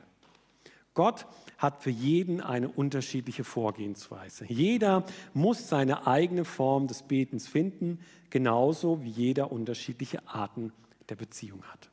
Gott 0.93 1.25
hat 1.63 1.81
für 1.81 1.89
jeden 1.89 2.41
eine 2.41 2.69
unterschiedliche 2.69 3.43
Vorgehensweise. 3.43 4.45
Jeder 4.47 5.05
muss 5.33 5.69
seine 5.69 6.05
eigene 6.05 6.45
Form 6.45 6.87
des 6.87 7.03
Betens 7.03 7.47
finden, 7.47 7.99
genauso 8.29 9.01
wie 9.03 9.09
jeder 9.09 9.51
unterschiedliche 9.51 10.27
Arten 10.27 10.71
der 11.09 11.15
Beziehung 11.15 11.63
hat. 11.63 11.89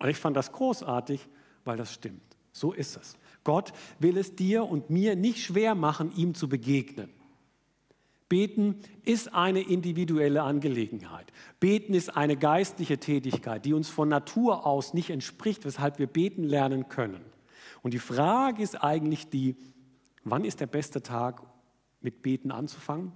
Und 0.00 0.08
ich 0.08 0.16
fand 0.18 0.36
das 0.36 0.52
großartig, 0.52 1.26
weil 1.64 1.76
das 1.76 1.92
stimmt. 1.92 2.20
So 2.52 2.72
ist 2.72 2.96
es. 2.96 3.16
Gott 3.42 3.72
will 3.98 4.16
es 4.18 4.36
dir 4.36 4.64
und 4.64 4.90
mir 4.90 5.16
nicht 5.16 5.42
schwer 5.42 5.74
machen, 5.74 6.12
ihm 6.16 6.34
zu 6.34 6.48
begegnen. 6.48 7.10
Beten 8.28 8.80
ist 9.04 9.34
eine 9.34 9.60
individuelle 9.60 10.42
Angelegenheit. 10.42 11.32
Beten 11.60 11.94
ist 11.94 12.16
eine 12.16 12.36
geistliche 12.36 12.98
Tätigkeit, 12.98 13.64
die 13.64 13.74
uns 13.74 13.88
von 13.88 14.08
Natur 14.08 14.66
aus 14.66 14.94
nicht 14.94 15.10
entspricht, 15.10 15.64
weshalb 15.64 15.98
wir 15.98 16.06
beten 16.06 16.42
lernen 16.42 16.88
können. 16.88 17.20
Und 17.84 17.92
die 17.92 17.98
Frage 17.98 18.62
ist 18.62 18.82
eigentlich 18.82 19.28
die, 19.28 19.56
wann 20.24 20.46
ist 20.46 20.60
der 20.60 20.66
beste 20.66 21.02
Tag, 21.02 21.42
mit 22.00 22.22
Beten 22.22 22.50
anzufangen? 22.50 23.12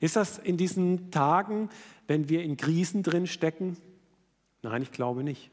Ist 0.00 0.16
das 0.16 0.38
in 0.38 0.56
diesen 0.56 1.10
Tagen, 1.10 1.68
wenn 2.06 2.30
wir 2.30 2.42
in 2.42 2.56
Krisen 2.56 3.02
drin 3.02 3.26
stecken? 3.26 3.76
Nein, 4.62 4.80
ich 4.80 4.92
glaube 4.92 5.22
nicht. 5.24 5.50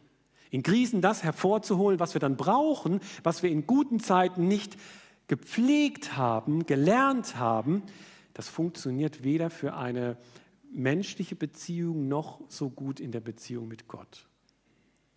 In 0.52 0.64
Krisen 0.64 1.02
das 1.02 1.24
hervorzuholen, 1.24 2.00
was 2.00 2.16
wir 2.16 2.20
dann 2.20 2.38
brauchen, 2.38 3.02
was 3.24 3.44
wir 3.44 3.50
in 3.50 3.68
guten 3.68 4.00
Zeiten 4.00 4.48
nicht 4.48 4.78
gepflegt 5.28 6.16
haben, 6.16 6.66
gelernt 6.66 7.36
haben, 7.36 7.84
das 8.34 8.48
funktioniert 8.48 9.26
weder 9.26 9.50
für 9.50 9.76
eine 9.76 10.18
menschliche 10.72 11.36
Beziehung 11.36 12.08
noch 12.08 12.40
so 12.48 12.70
gut 12.70 13.02
in 13.02 13.12
der 13.12 13.20
Beziehung 13.20 13.68
mit 13.68 13.90
Gott 13.90 14.27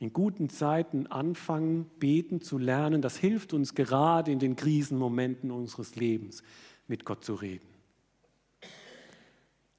in 0.01 0.15
guten 0.15 0.49
Zeiten 0.49 1.07
anfangen, 1.07 1.85
beten 1.99 2.41
zu 2.41 2.57
lernen. 2.57 3.03
Das 3.03 3.19
hilft 3.19 3.53
uns 3.53 3.75
gerade 3.75 4.33
in 4.33 4.39
den 4.39 4.57
Krisenmomenten 4.57 5.51
unseres 5.51 5.95
Lebens, 5.95 6.43
mit 6.89 7.05
Gott 7.05 7.23
zu 7.23 7.35
reden. 7.35 7.69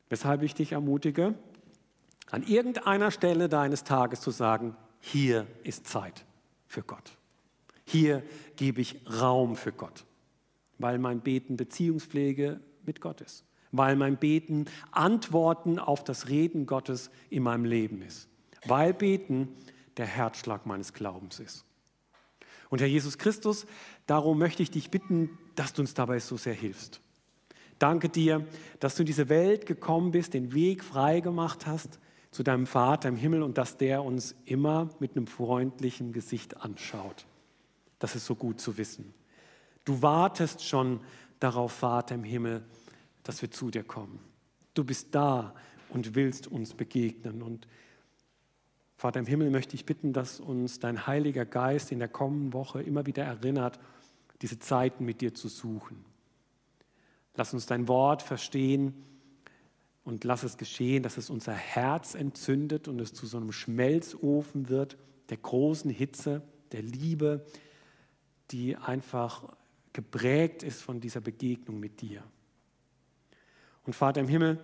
Weshalb 0.10 0.44
ich 0.44 0.54
dich 0.54 0.74
ermutige, 0.74 1.34
an 2.30 2.44
irgendeiner 2.44 3.10
Stelle 3.10 3.50
deines 3.50 3.84
Tages 3.84 4.22
zu 4.22 4.30
sagen, 4.30 4.78
hier 5.00 5.48
ist 5.64 5.88
Zeit 5.88 6.24
für 6.68 6.84
Gott. 6.84 7.18
Hier 7.84 8.22
gebe 8.56 8.80
ich 8.80 9.02
Raum 9.20 9.56
für 9.56 9.72
Gott, 9.72 10.06
weil 10.78 11.00
mein 11.00 11.22
Beten 11.22 11.58
Beziehungspflege 11.58 12.60
mit 12.86 13.02
Gott 13.02 13.22
ist, 13.22 13.44
weil 13.72 13.96
mein 13.96 14.18
Beten 14.18 14.66
Antworten 14.92 15.80
auf 15.80 16.04
das 16.04 16.30
Reden 16.30 16.68
Gottes 16.68 17.10
in 17.32 17.42
meinem 17.42 17.66
Leben 17.66 18.04
ist, 18.04 18.30
weil 18.68 18.94
Beten 18.94 19.50
der 19.98 20.06
Herzschlag 20.06 20.66
meines 20.66 20.94
Glaubens 20.94 21.40
ist. 21.40 21.66
Und 22.70 22.80
Herr 22.80 22.88
Jesus 22.88 23.18
Christus, 23.18 23.66
darum 24.08 24.38
möchte 24.38 24.64
ich 24.64 24.72
dich 24.72 24.90
bitten, 24.90 25.38
dass 25.56 25.74
du 25.74 25.82
uns 25.82 25.94
dabei 25.94 26.20
so 26.20 26.38
sehr 26.38 26.54
hilfst. 26.54 27.02
Danke 27.80 28.10
dir, 28.10 28.48
dass 28.80 28.96
du 28.96 29.02
in 29.02 29.08
diese 29.08 29.28
Welt 29.28 29.66
gekommen 29.66 30.12
bist, 30.12 30.34
den 30.34 30.54
Weg 30.54 30.84
frei 30.84 31.20
gemacht 31.20 31.66
hast 31.66 32.00
zu 32.30 32.44
deinem 32.44 32.66
Vater 32.66 33.10
im 33.10 33.18
Himmel 33.18 33.44
und 33.44 33.58
dass 33.58 33.78
der 33.78 34.04
uns 34.04 34.36
immer 34.46 34.90
mit 35.00 35.18
einem 35.18 35.28
freundlichen 35.28 36.14
Gesicht 36.14 36.58
anschaut. 36.58 37.26
Das 38.00 38.16
ist 38.16 38.26
so 38.26 38.36
gut 38.36 38.62
zu 38.62 38.78
wissen. 38.78 39.14
Du 39.84 40.02
wartest 40.02 40.64
schon 40.64 41.02
darauf, 41.40 41.74
Vater 41.74 42.16
im 42.16 42.24
Himmel, 42.24 42.64
dass 43.24 43.42
wir 43.42 43.52
zu 43.52 43.70
dir 43.70 43.84
kommen. 43.84 44.20
Du 44.74 44.84
bist 44.84 45.14
da 45.14 45.54
und 45.90 46.16
willst 46.16 46.48
uns 46.48 46.74
begegnen. 46.74 47.42
Und 47.42 47.68
Vater 49.02 49.20
im 49.20 49.26
Himmel, 49.26 49.50
möchte 49.50 49.74
ich 49.74 49.88
bitten, 49.88 50.14
dass 50.14 50.40
uns 50.40 50.78
dein 50.78 51.08
Heiliger 51.08 51.44
Geist 51.44 51.92
in 51.92 51.98
der 51.98 52.08
kommenden 52.08 52.54
Woche 52.54 52.84
immer 52.84 53.08
wieder 53.08 53.24
erinnert, 53.24 53.80
diese 54.44 54.60
Zeiten 54.60 55.06
mit 55.06 55.22
dir 55.22 55.34
zu 55.34 55.48
suchen. 55.48 56.06
Lass 57.34 57.52
uns 57.52 57.66
dein 57.66 57.88
Wort 57.88 58.22
verstehen 58.22 58.94
und 60.04 60.24
lass 60.24 60.44
es 60.44 60.56
geschehen, 60.56 61.02
dass 61.02 61.18
es 61.18 61.32
unser 61.32 61.54
Herz 61.54 62.14
entzündet 62.14 62.88
und 62.88 63.02
es 63.02 63.12
zu 63.12 63.26
so 63.26 63.38
einem 63.38 63.52
Schmelzofen 63.52 64.70
wird, 64.70 64.98
der 65.30 65.38
großen 65.38 65.90
Hitze, 65.90 66.44
der 66.72 66.84
Liebe, 66.84 67.44
die 68.52 68.78
einfach 68.78 69.52
geprägt 69.94 70.62
ist 70.62 70.80
von 70.84 71.02
dieser 71.02 71.22
Begegnung 71.22 71.80
mit 71.80 72.02
dir. 72.02 72.22
Und 73.84 73.96
Vater 73.96 74.22
im 74.22 74.28
Himmel, 74.28 74.60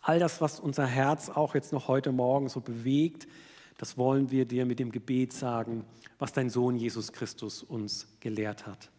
all 0.00 0.18
das, 0.18 0.40
was 0.40 0.58
unser 0.58 0.84
Herz 0.84 1.28
auch 1.28 1.54
jetzt 1.54 1.72
noch 1.72 1.86
heute 1.86 2.10
Morgen 2.10 2.48
so 2.48 2.60
bewegt, 2.60 3.28
das 3.78 3.96
wollen 3.96 4.30
wir 4.30 4.44
dir 4.44 4.66
mit 4.66 4.78
dem 4.78 4.92
Gebet 4.92 5.32
sagen, 5.32 5.84
was 6.18 6.32
dein 6.32 6.50
Sohn 6.50 6.76
Jesus 6.76 7.12
Christus 7.12 7.62
uns 7.62 8.06
gelehrt 8.20 8.66
hat. 8.66 8.90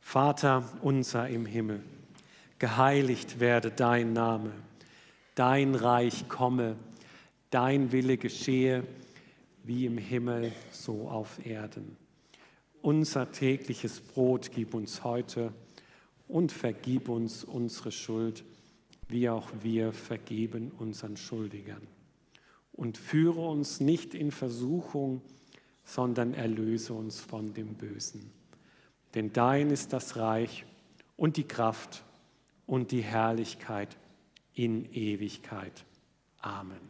Vater 0.00 0.64
unser 0.82 1.28
im 1.28 1.46
Himmel, 1.46 1.82
geheiligt 2.58 3.40
werde 3.40 3.70
dein 3.70 4.12
Name, 4.12 4.52
dein 5.34 5.74
Reich 5.74 6.28
komme, 6.28 6.76
dein 7.50 7.92
Wille 7.92 8.16
geschehe, 8.16 8.84
wie 9.64 9.86
im 9.86 9.98
Himmel, 9.98 10.52
so 10.70 11.08
auf 11.08 11.44
Erden. 11.44 11.96
Unser 12.82 13.32
tägliches 13.32 14.00
Brot 14.00 14.52
gib 14.54 14.74
uns 14.74 15.02
heute 15.02 15.52
und 16.28 16.52
vergib 16.52 17.08
uns 17.08 17.42
unsere 17.42 17.90
Schuld, 17.90 18.44
wie 19.08 19.28
auch 19.28 19.50
wir 19.62 19.92
vergeben 19.92 20.70
unseren 20.78 21.16
Schuldigern 21.16 21.86
und 22.76 22.98
führe 22.98 23.40
uns 23.40 23.80
nicht 23.80 24.14
in 24.14 24.30
Versuchung, 24.30 25.22
sondern 25.84 26.34
erlöse 26.34 26.92
uns 26.92 27.20
von 27.20 27.54
dem 27.54 27.74
Bösen. 27.74 28.30
Denn 29.14 29.32
dein 29.32 29.70
ist 29.70 29.92
das 29.92 30.16
Reich 30.16 30.66
und 31.16 31.36
die 31.36 31.46
Kraft 31.48 32.04
und 32.66 32.90
die 32.90 33.02
Herrlichkeit 33.02 33.96
in 34.52 34.92
Ewigkeit. 34.92 35.84
Amen. 36.40 36.80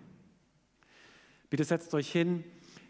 Bitte 1.51 1.65
setzt 1.65 1.95
euch 1.95 2.11
hin. 2.11 2.43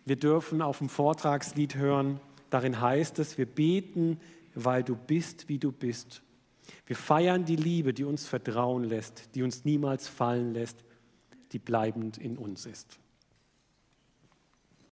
Wir 0.05 0.17
dürfen 0.17 0.63
auf 0.63 0.79
dem 0.79 0.89
Vortragslied 0.89 1.75
hören. 1.75 2.21
Darin 2.51 2.81
heißt 2.81 3.19
es, 3.19 3.37
wir 3.37 3.47
beten, 3.47 4.21
weil 4.55 4.83
du 4.83 4.97
bist, 4.97 5.49
wie 5.49 5.59
du 5.59 5.73
bist. 5.73 6.23
Wir 6.87 6.97
feiern 6.97 7.45
die 7.45 7.57
Liebe, 7.57 7.93
die 7.93 8.05
uns 8.05 8.27
vertrauen 8.27 8.85
lässt, 8.85 9.35
die 9.35 9.43
uns 9.43 9.65
niemals 9.65 10.09
fallen 10.09 10.55
lässt, 10.55 10.86
die 11.57 11.59
bleibend 11.59 12.19
in 12.19 12.37
uns 12.37 12.67
ist. 12.67 12.99